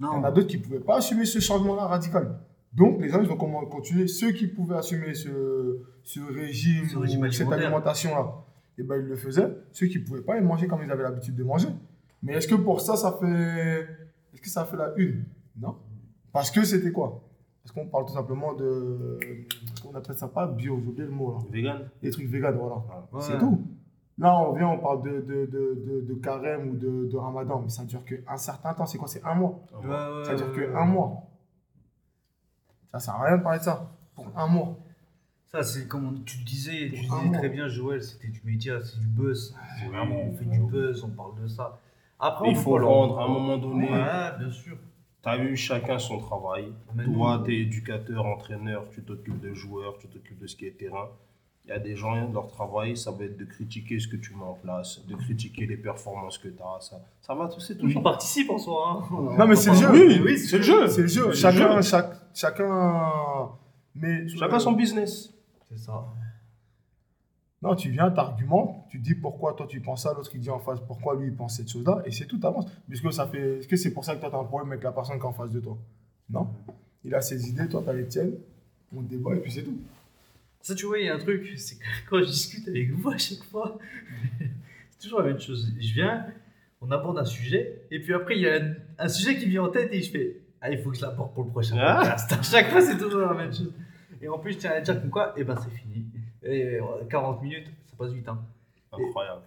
[0.00, 2.38] Il y en a d'autres qui ne pouvaient pas assumer ce changement-là radical.
[2.72, 4.06] Donc, les gens, ils ont continué.
[4.06, 8.32] Ceux qui pouvaient assumer ce, ce régime, Ce régime ou cette alimentation-là,
[8.78, 9.50] eh ben, ils le faisaient.
[9.72, 11.68] Ceux qui ne pouvaient pas, ils mangeaient comme ils avaient l'habitude de manger.
[12.22, 13.86] Mais est-ce que pour ça, ça fait.
[14.32, 15.24] Est-ce que ça fait la une?
[15.60, 15.76] Non.
[16.32, 17.22] Parce que c'était quoi?
[17.62, 19.18] Parce qu'on parle tout simplement de.
[19.86, 20.28] On appelle ça?
[20.28, 21.38] Pas bio, j'ai oublié le mot là.
[21.50, 22.76] Vegan Les trucs véganes, voilà.
[23.12, 23.20] Ouais.
[23.20, 23.66] C'est tout.
[24.20, 27.60] Là, on vient, on parle de, de, de, de, de carême ou de, de ramadan,
[27.62, 28.84] mais ça dure qu'un certain temps.
[28.84, 29.08] C'est quoi?
[29.08, 29.58] C'est un mois.
[29.82, 30.76] Ouais, ouais, Ça dure ouais, que ouais.
[30.76, 31.22] un mois.
[32.92, 33.90] Ça sert à rien de parler de ça.
[34.14, 34.76] Pour un mois.
[35.46, 37.38] Ça, c'est comme tu le disais, tu disais mois.
[37.38, 39.56] très bien, Joël, c'était du média, c'est du buzz.
[39.78, 41.78] C'est vraiment, on fait du buzz, on parle de ça.
[42.18, 43.90] Après, Il faut rendre à un moment donné.
[43.90, 44.76] Ouais, bien sûr.
[45.22, 46.72] Tu as eu chacun son travail.
[47.04, 50.76] Toi, tu es éducateur, entraîneur, tu t'occupes de joueurs, tu t'occupes de ce qui est
[50.76, 51.08] terrain.
[51.66, 54.34] Il y a des gens, leur travail, ça va être de critiquer ce que tu
[54.34, 56.80] mets en place, de critiquer les performances que tu as.
[56.80, 58.00] Ça, ça va, c'est On toujours.
[58.00, 59.04] y participe en soi.
[59.10, 59.34] hein.
[59.38, 59.90] Non, mais c'est le jeu.
[59.92, 60.88] Oui, oui, c'est le jeu.
[60.88, 61.22] C'est le jeu.
[61.22, 61.82] C'est le Chacun, jeu.
[61.82, 63.50] chaque, chacun.
[63.94, 65.32] Mais Chacun son business.
[65.68, 66.04] C'est ça.
[67.62, 70.58] Non, tu viens, t'argumentes, tu dis pourquoi toi tu penses ça, l'autre qui dit en
[70.60, 72.64] face pourquoi lui il pense cette chose-là, et c'est tout, t'avances.
[72.88, 73.58] Puisque ça fait.
[73.58, 75.28] Est-ce que c'est pour ça que toi t'as un problème avec la personne qui est
[75.28, 75.76] en face de toi?
[76.30, 76.48] Non.
[77.04, 78.32] Il a ses idées, toi t'as les tiennes,
[78.96, 79.76] on débat et puis c'est tout.
[80.62, 83.10] Ça, tu vois, il y a un truc, c'est que quand je discute avec vous
[83.10, 83.78] à chaque fois,
[84.90, 85.72] c'est toujours la même chose.
[85.78, 86.26] Je viens,
[86.80, 89.64] on aborde un sujet, et puis après, il y a un, un sujet qui vient
[89.64, 91.96] en tête, et je fais Ah, il faut que je l'apporte pour le prochain Ah.
[92.00, 92.32] podcast.
[92.32, 93.72] À chaque fois, c'est toujours la même chose.
[94.22, 96.04] Et en plus, je tiens à dire comme quoi, et ben c'est fini.
[96.42, 98.28] Et euh, 40 minutes, ça passe vite.
[98.28, 98.38] Hein.
[98.92, 99.42] Incroyable.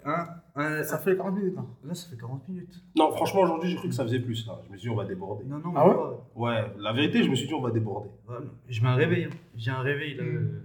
[0.56, 1.56] Un- Ça fait 40 minutes.
[1.58, 1.68] hein.
[1.84, 2.82] là, ça fait 40 minutes.
[2.96, 4.48] Non, franchement, aujourd'hui, j'ai cru que ça faisait plus.
[4.48, 4.60] Là.
[4.66, 5.44] Je me suis dit, on va déborder.
[5.46, 5.94] Non, non, Ah ouais?
[5.94, 6.30] pas.
[6.36, 8.10] Ouais, la vérité, je me suis dit, on va déborder.
[8.30, 8.36] Non.
[8.70, 9.26] Je mets un réveil.
[9.26, 9.30] hein.
[9.58, 10.24] J'ai un réveil là.
[10.24, 10.62] Mm.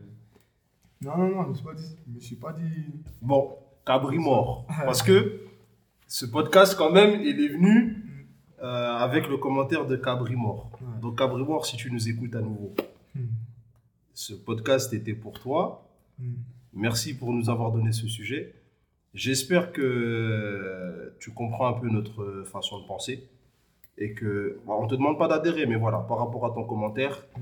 [1.03, 1.97] Non, non, non, je me suis pas dit.
[2.09, 2.85] Je me suis pas dit.
[3.23, 3.55] Bon,
[3.87, 4.67] Cabri mort.
[4.85, 5.43] Parce que
[6.07, 7.97] ce podcast, quand même, il est venu
[8.63, 10.71] euh, avec le commentaire de Cabri mort.
[10.81, 11.01] Ouais.
[11.01, 12.75] Donc, Cabri mort, si tu nous écoutes à nouveau,
[13.15, 13.25] Hmm.
[14.13, 15.89] ce podcast était pour toi.
[16.19, 16.35] Hmm.
[16.75, 18.55] Merci pour nous avoir donné ce sujet.
[19.15, 23.27] J'espère que tu comprends un peu notre façon de penser
[23.97, 27.25] et que bon, on te demande pas d'adhérer, mais voilà, par rapport à ton commentaire,
[27.37, 27.41] Mm.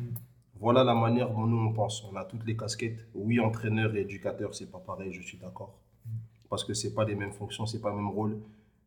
[0.60, 2.04] Voilà la manière dont nous on pense.
[2.10, 2.98] On a toutes les casquettes.
[3.14, 5.74] Oui, entraîneur et éducateur, c'est pas pareil, je suis d'accord,
[6.48, 8.38] parce que c'est pas les mêmes fonctions, c'est pas le même rôle,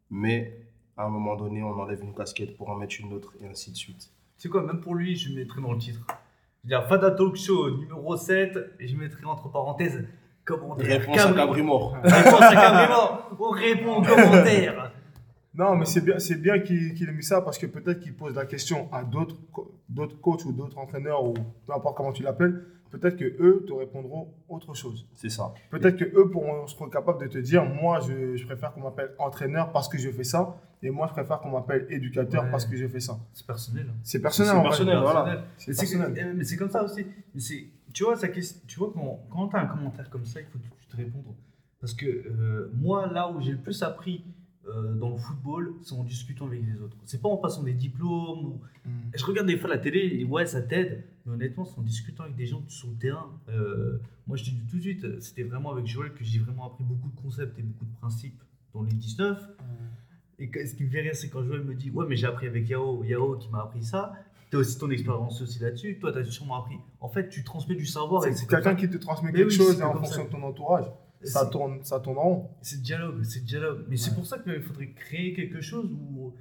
[0.10, 0.58] mais
[0.98, 3.72] à un moment donné, on enlève une casquette pour en mettre une autre et ainsi
[3.72, 4.10] de suite.
[4.38, 6.00] C'est quoi, même pour lui, je mettrais dans le titre.
[6.64, 10.06] Je veux dire, Fada Talk Show numéro 7, et je mettrais entre parenthèses
[10.46, 11.00] commentaire.
[11.02, 11.96] Réponse à Cabri- mort.
[12.04, 13.30] Réponse à Cabri-Mort.
[13.40, 14.89] On répond en commentaire.
[15.56, 18.16] Non, mais c'est bien, c'est bien qu'il qu'il ait mis ça parce que peut-être qu'il
[18.16, 22.12] pose la question à d'autres co- d'autres coachs ou d'autres entraîneurs ou peu importe comment
[22.12, 22.64] tu l'appelles.
[22.92, 25.08] Peut-être que eux te répondront autre chose.
[25.14, 25.54] C'est ça.
[25.70, 29.12] Peut-être que eux pourront seront capables de te dire moi je, je préfère qu'on m'appelle
[29.20, 32.52] entraîneur parce que je fais ça et moi je préfère qu'on m'appelle éducateur Ouais.
[32.52, 33.20] parce que je fais ça.
[33.34, 33.88] C'est personnel.
[33.90, 33.96] hein.
[34.04, 34.52] C'est personnel.
[34.52, 34.70] C'est en vrai.
[34.70, 34.98] personnel.
[35.02, 35.44] voilà.
[35.58, 36.34] C'est Mais c'est personnel.
[36.38, 37.06] mais c'est comme ça aussi.
[37.36, 40.40] Mais c'est, tu vois, ça, tu vois quand, quand tu as un commentaire comme ça,
[40.42, 41.36] il faut tout de suite répondre.
[41.82, 44.24] Parce que euh, moi, là où j'ai le plus appris
[44.76, 46.96] euh, dans le football, c'est en discutant avec les autres.
[47.06, 48.46] C'est pas en passant des diplômes.
[48.46, 49.12] ou- Mm.
[49.16, 51.04] Je regarde des fois la télé et ouais, ça t'aide.
[51.26, 53.28] Mais honnêtement, c'est en discutant avec des gens sur le terrain.
[53.50, 56.66] Euh, moi, je te dis tout de suite, c'était vraiment avec Joël que j'ai vraiment
[56.66, 58.42] appris beaucoup de concepts et beaucoup de principes
[58.74, 59.38] dans les 19.
[60.40, 62.26] Et que- ce qui me fait rire, c'est quand Joël me dit Ouais, mais j'ai
[62.28, 64.14] appris avec Yao, Yao qui m'a appris ça.
[64.50, 66.00] Tu as aussi ton expérience aussi là-dessus.
[66.00, 66.78] Toi, tu as sûrement appris.
[67.02, 68.26] En fait, tu transmets du savoir.
[68.26, 70.24] et C'est quelqu'un qui te transmet Mais quelque oui, chose et en fonction ça.
[70.24, 70.86] de ton entourage,
[71.24, 72.50] ça tourne, ça tourne en rond.
[72.62, 73.86] C'est le dialogue, c'est le dialogue.
[73.90, 76.34] Mais c'est pour ça qu'il faudrait créer quelque chose où,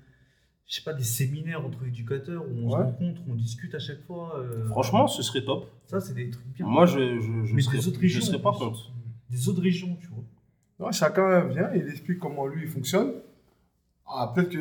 [0.67, 4.03] je sais pas, des séminaires entre éducateurs où on se rencontre, on discute à chaque
[4.07, 4.39] fois.
[4.39, 5.71] euh, Franchement, ce serait top.
[5.87, 6.67] ça, c'est des trucs bien.
[6.67, 8.93] Moi, je je, je Mais serais, des autres je régions, serais en pas contre.
[9.31, 10.25] Des autres régions, tu vois.
[10.81, 13.13] Non, chacun vient, il explique comment lui il fonctionne.
[14.07, 14.59] Ah, peut-être que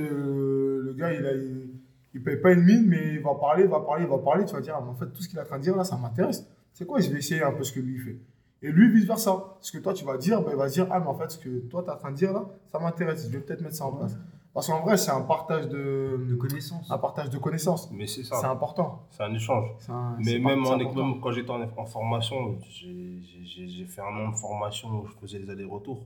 [0.85, 1.69] le gars, il, a, il,
[2.15, 4.43] il paye pas une mine, mais il va parler, il va parler, il va parler.
[4.45, 5.83] Tu vas dire, ah, en fait, tout ce qu'il est en train de dire là,
[5.83, 6.45] ça m'intéresse.
[6.73, 6.99] C'est quoi?
[6.99, 8.17] Je vais essayer un peu ce que lui fait.
[8.63, 9.57] Et lui, vice-versa.
[9.61, 11.37] Ce que toi, tu vas dire, ben, il va dire, ah, mais en fait, ce
[11.37, 13.27] que toi, tu es en train de dire là, ça m'intéresse.
[13.27, 14.17] Je vais peut-être mettre ça en place.
[14.53, 16.89] Parce qu'en vrai, c'est un partage de, De connaissances.
[16.89, 17.91] un partage de connaissances.
[17.91, 18.49] Mais c'est C'est ça.
[18.49, 19.03] important.
[19.11, 19.69] C'est un échange.
[19.77, 24.01] C'est un- Mais c'est même, en, c'est même quand j'étais en, en formation, j'ai fait
[24.01, 26.03] un an de formation où je faisais des allers-retours.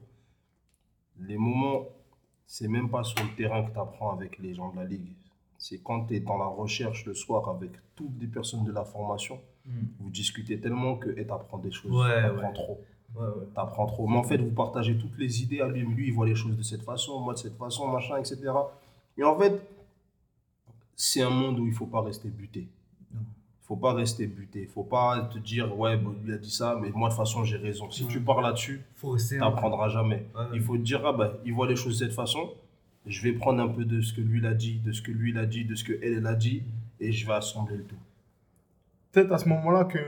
[1.20, 1.84] Les moments,
[2.46, 5.14] c'est même pas sur le terrain que tu apprends avec les gens de la ligue.
[5.58, 8.84] C'est quand tu es dans la recherche le soir avec toutes les personnes de la
[8.84, 9.40] formation.
[9.66, 9.72] Mm.
[10.00, 11.92] Vous discutez tellement que tu apprends des choses.
[11.92, 12.54] Ouais, tu apprends ouais.
[12.54, 12.82] trop.
[13.16, 13.28] Ouais.
[13.54, 14.08] T'apprends trop.
[14.08, 15.82] Mais en fait, vous partagez toutes les idées à lui.
[15.82, 18.38] Lui, il voit les choses de cette façon, moi de cette façon, machin, etc.
[19.18, 19.62] Et en fait,
[20.96, 22.68] c'est un monde où il faut pas rester buté.
[23.14, 24.66] Il faut pas rester buté.
[24.66, 27.44] Faut pas te dire, ouais, bon, lui a dit ça, mais moi, de toute façon,
[27.46, 27.90] j'ai raison.
[27.92, 30.26] Si tu pars là-dessus, un- n'apprendras jamais.
[30.54, 32.50] Il faut te dire, ah bah, il voit les choses de cette façon.
[33.06, 35.12] Je vais prendre un peu de ce que lui il a dit, de ce que
[35.12, 36.64] lui il a dit, de ce que elle, elle a dit,
[37.00, 37.96] et je vais assembler le tout.
[39.12, 40.00] Peut-être à ce moment-là que,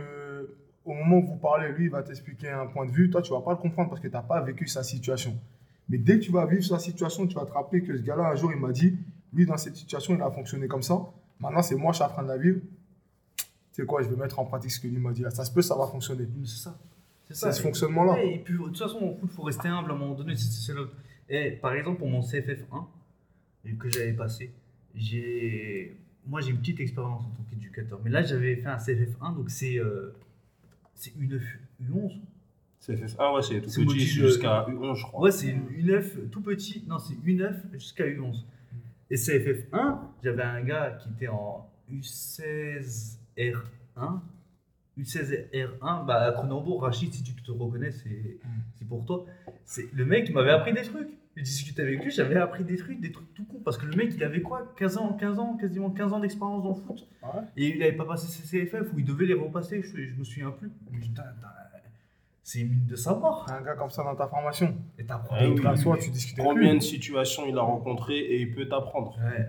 [0.86, 3.10] au moment où vous parlez, lui, il va t'expliquer un point de vue.
[3.10, 5.36] Toi, tu vas pas le comprendre parce que tu n'as pas vécu sa situation.
[5.90, 8.28] Mais dès que tu vas vivre sa situation, tu vas te rappeler que ce gars-là,
[8.30, 8.98] un jour, il m'a dit,
[9.34, 11.00] lui, dans cette situation, il a fonctionné comme ça.
[11.40, 12.60] Maintenant, c'est moi, je suis en train de la vivre.
[13.38, 15.32] Tu sais quoi, je vais mettre en pratique ce que lui m'a dit là.
[15.32, 16.28] Ça se peut, ça va fonctionner.
[16.46, 16.78] C'est ça.
[17.28, 18.14] C'est C'est ce fonctionnement-là.
[18.14, 20.14] Ouais, et puis, de toute façon, en foot, il faut rester humble à un moment
[20.14, 20.36] donné.
[20.36, 20.72] c'est-
[21.30, 22.86] Et, par exemple, pour mon CFF1
[23.66, 24.52] et que j'avais passé,
[24.94, 25.98] j'ai.
[26.28, 28.00] Moi, j'ai une petite expérience en tant qu'éducateur.
[28.04, 29.78] Mais là, j'avais fait un CFF1, donc c'est.
[29.80, 30.16] euh,
[30.96, 31.42] C'est U9,
[31.82, 32.20] U11.
[32.80, 35.22] C'est fait- Ah ouais, c'est tout petit, jusqu'à U11, je crois.
[35.22, 36.84] Ouais, c'est U9 tout petit.
[36.88, 38.46] Non, c'est U9 jusqu'à U11.
[39.10, 44.22] Et CFF1, j'avais un gars qui était en U16R1.
[44.98, 49.26] U16R1, bah, à Cronenbourg, Rachid, si tu te reconnais, c'est pour toi.
[49.66, 51.10] C'est Le mec m'avait appris des trucs.
[51.36, 53.60] Je discutais avec lui, j'avais appris des trucs, des trucs tout cons.
[53.66, 56.62] Parce que le mec, il avait quoi 15 ans, 15 ans, quasiment 15 ans d'expérience
[56.64, 57.08] dans le foot.
[57.24, 57.42] Ouais.
[57.58, 60.24] Et il n'avait pas passé ses CFF ou il devait les repasser, je, je me
[60.24, 60.70] souviens plus.
[62.44, 63.50] C'est une mine de savoir.
[63.50, 64.76] Un gars comme ça dans ta formation.
[65.00, 65.46] Et t'apprends Ah
[66.38, 69.48] Combien de situations il a rencontré et il peut t'apprendre Ouais.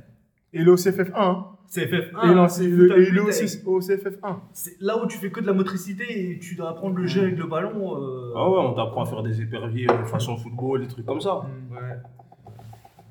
[0.55, 1.12] Et il est au CFF1.
[1.14, 1.46] Hein.
[1.68, 4.36] CFF1, et non, le- il est aussi au CFF1.
[4.52, 7.22] c'est là où tu fais que de la motricité et tu dois apprendre le jeu
[7.22, 7.96] avec le ballon.
[8.00, 11.20] euh, Ah ouais, on t'apprend à faire des éperviers euh, façon football, des trucs comme
[11.20, 11.38] ça.
[11.38, 11.98] Ouais.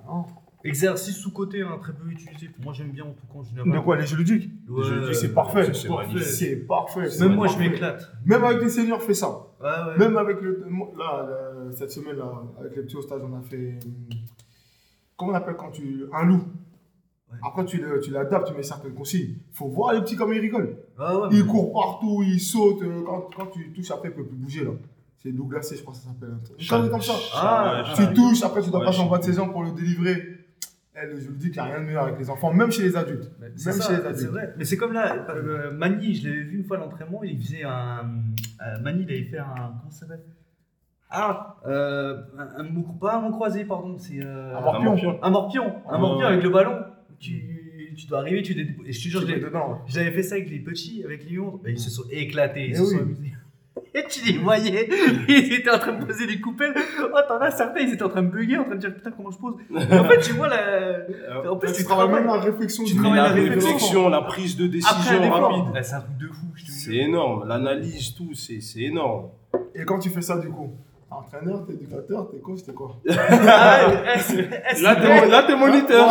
[0.08, 0.26] Non.
[0.66, 2.50] Exercice sous-côté, hein, très peu utilisé.
[2.64, 3.70] Moi, j'aime bien en tout cas en général.
[3.70, 4.50] De quoi Les jeux ludiques?
[4.70, 4.82] Ouais.
[4.82, 5.74] Les jeux ludiques, c'est parfait.
[6.24, 7.08] c'est parfait.
[7.20, 8.12] Même moi, je m'éclate.
[8.26, 9.28] Même avec les seniors, fais ça.
[9.62, 9.98] Ouais, ouais.
[9.98, 10.64] Même avec le.
[10.98, 13.78] Là, là, cette semaine, là, avec les petits au stage, on a fait.
[15.18, 16.06] Comment on appelle quand tu.
[16.14, 16.44] Un loup.
[17.34, 17.40] Ouais.
[17.48, 19.36] Après, tu l'adaptes, tu mets certaines consignes.
[19.52, 20.76] faut voir les petits comme ils rigolent.
[21.00, 22.84] Ah ouais, Ils mais- courent partout, ils sautent.
[22.84, 24.64] euh, Quand, quand tu touches, après, ils ne peuvent plus bouger.
[24.66, 24.72] là.
[25.22, 26.90] C'est Douglas, je crois que ça s'appelle.
[26.90, 27.14] comme ça.
[27.36, 29.72] Ah, Ouais, Tu touches, après, tu dois Ouais, passer en bas de saison pour le
[29.72, 30.22] délivrer.
[30.96, 32.84] Eh, je vous dis qu'il n'y a rien de meilleur avec les enfants, même chez
[32.84, 33.32] les adultes.
[33.40, 34.30] Même ça, chez les c'est adultes.
[34.32, 34.54] vrai.
[34.58, 37.64] Mais c'est comme là, euh, Mani, je l'avais vu une fois à l'entraînement, il faisait
[37.64, 38.02] un.
[38.62, 39.46] euh, Mani, il avait fait un.
[39.80, 40.22] Comment ça s'appelle?
[41.10, 44.20] Ah euh, un, un Pas un croisé, pardon, c'est.
[44.24, 45.20] euh, Un morpion.
[45.22, 45.74] Un morpion.
[45.90, 46.78] Un morpion avec le ballon.
[47.24, 49.22] Tu, tu dois arriver, tu dé- Et je te jure,
[49.88, 51.60] j'avais fait ça avec les petits, avec les Lyons.
[51.68, 53.02] Ils se sont éclatés, ils Eh se sont oui.
[53.02, 53.34] amusés.
[53.96, 54.90] Et tu les voyais,
[55.28, 56.74] ils étaient en train de poser des coupelles.
[57.02, 59.12] Oh, t'en as certains, ils étaient en train de bugger, en train de dire putain,
[59.12, 59.56] comment je pose.
[59.72, 61.50] Et en fait, tu vois la.
[61.50, 63.74] En plus, Tu tu travailles même la réflexion tu travailles la la réflexion.
[63.74, 65.74] réflexion, la prise de décision rapide.
[65.76, 69.28] Ah, C'est un truc de fou, je te C'est énorme, l'analyse, tout, c'est énorme.
[69.76, 70.72] Et quand tu fais ça, du coup?
[71.20, 72.96] Entraîneur, t'es éducateur, t'es coach, t'es quoi?
[73.08, 73.88] Ah,
[74.82, 76.08] Là, t'es là, t'es moniteur.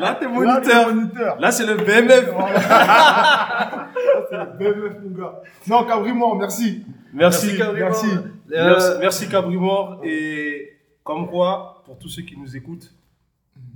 [0.00, 1.38] Là, t'es moniteur.
[1.40, 2.26] Là, c'est le BMF.
[2.34, 3.90] Là,
[4.28, 5.42] c'est le BMF, mon gars.
[5.68, 6.84] Non, Cabrimore, merci.
[7.12, 8.06] Merci, merci.
[8.06, 8.06] Merci,
[8.52, 10.00] Euh, merci Cabrimore.
[10.04, 10.72] Et
[11.04, 12.92] comme quoi, pour tous ceux qui nous écoutent,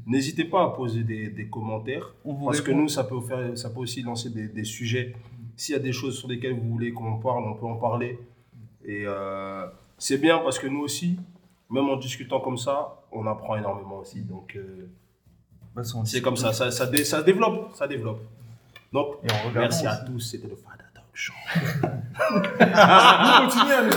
[0.06, 2.14] n'hésitez pas à poser des, des commentaires.
[2.44, 5.14] Parce que nous, ça peut, faire, ça peut aussi lancer des, des sujets.
[5.56, 8.18] S'il y a des choses sur lesquelles vous voulez qu'on parle, on peut en parler.
[8.84, 9.66] Et euh,
[9.98, 11.18] c'est bien parce que nous aussi,
[11.70, 14.20] même en discutant comme ça, on apprend énormément aussi.
[14.22, 14.86] Donc, euh,
[15.74, 17.74] Bah, c'est comme ça, ça, ça, dé- ça développe.
[17.74, 18.20] Ça développe.
[18.92, 20.20] Donc, Et on regarde merci à tous.
[20.20, 21.32] C'était le Fada Talk Show.
[22.14, 23.90] Vous continuez à le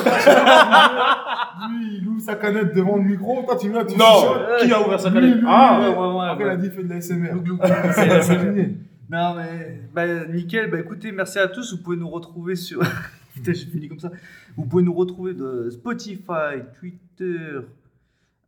[1.79, 3.43] Lui, il ouvre sa canette devant le micro.
[3.43, 6.13] Toi, tu viens, tu Non, qui a ouvert sa canette lui, Ah, lui, ouais, ouais,
[6.19, 7.33] ouais, Après, il a dit, il fait de la SMR.
[8.23, 8.77] C'est- fini.
[9.09, 11.73] Non mais bah, nickel, bah écoutez, merci à tous.
[11.77, 12.81] Vous pouvez nous retrouver sur.
[13.33, 14.11] Putain, j'ai fini comme ça.
[14.57, 17.59] Vous pouvez nous retrouver de Spotify, Twitter,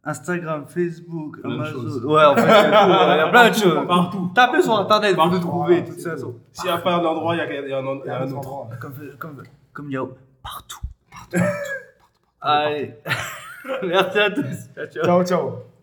[0.03, 2.07] Instagram, Facebook, Plein Amazon.
[2.07, 3.87] Ouais, en fait, il y a plein de choses.
[3.87, 4.31] Partout.
[4.33, 6.35] Tapez sur internet, vous nous de toute façon.
[6.51, 8.09] S'il n'y a pas un endroit, il y a, il y a un, il y
[8.09, 8.37] a un autre.
[8.37, 8.69] endroit.
[8.79, 10.05] Comme, comme, comme il y a
[10.41, 10.81] partout.
[11.11, 11.37] Partout.
[12.41, 12.95] Allez.
[13.83, 14.69] merci à tous.
[15.03, 15.68] Ciao, ciao.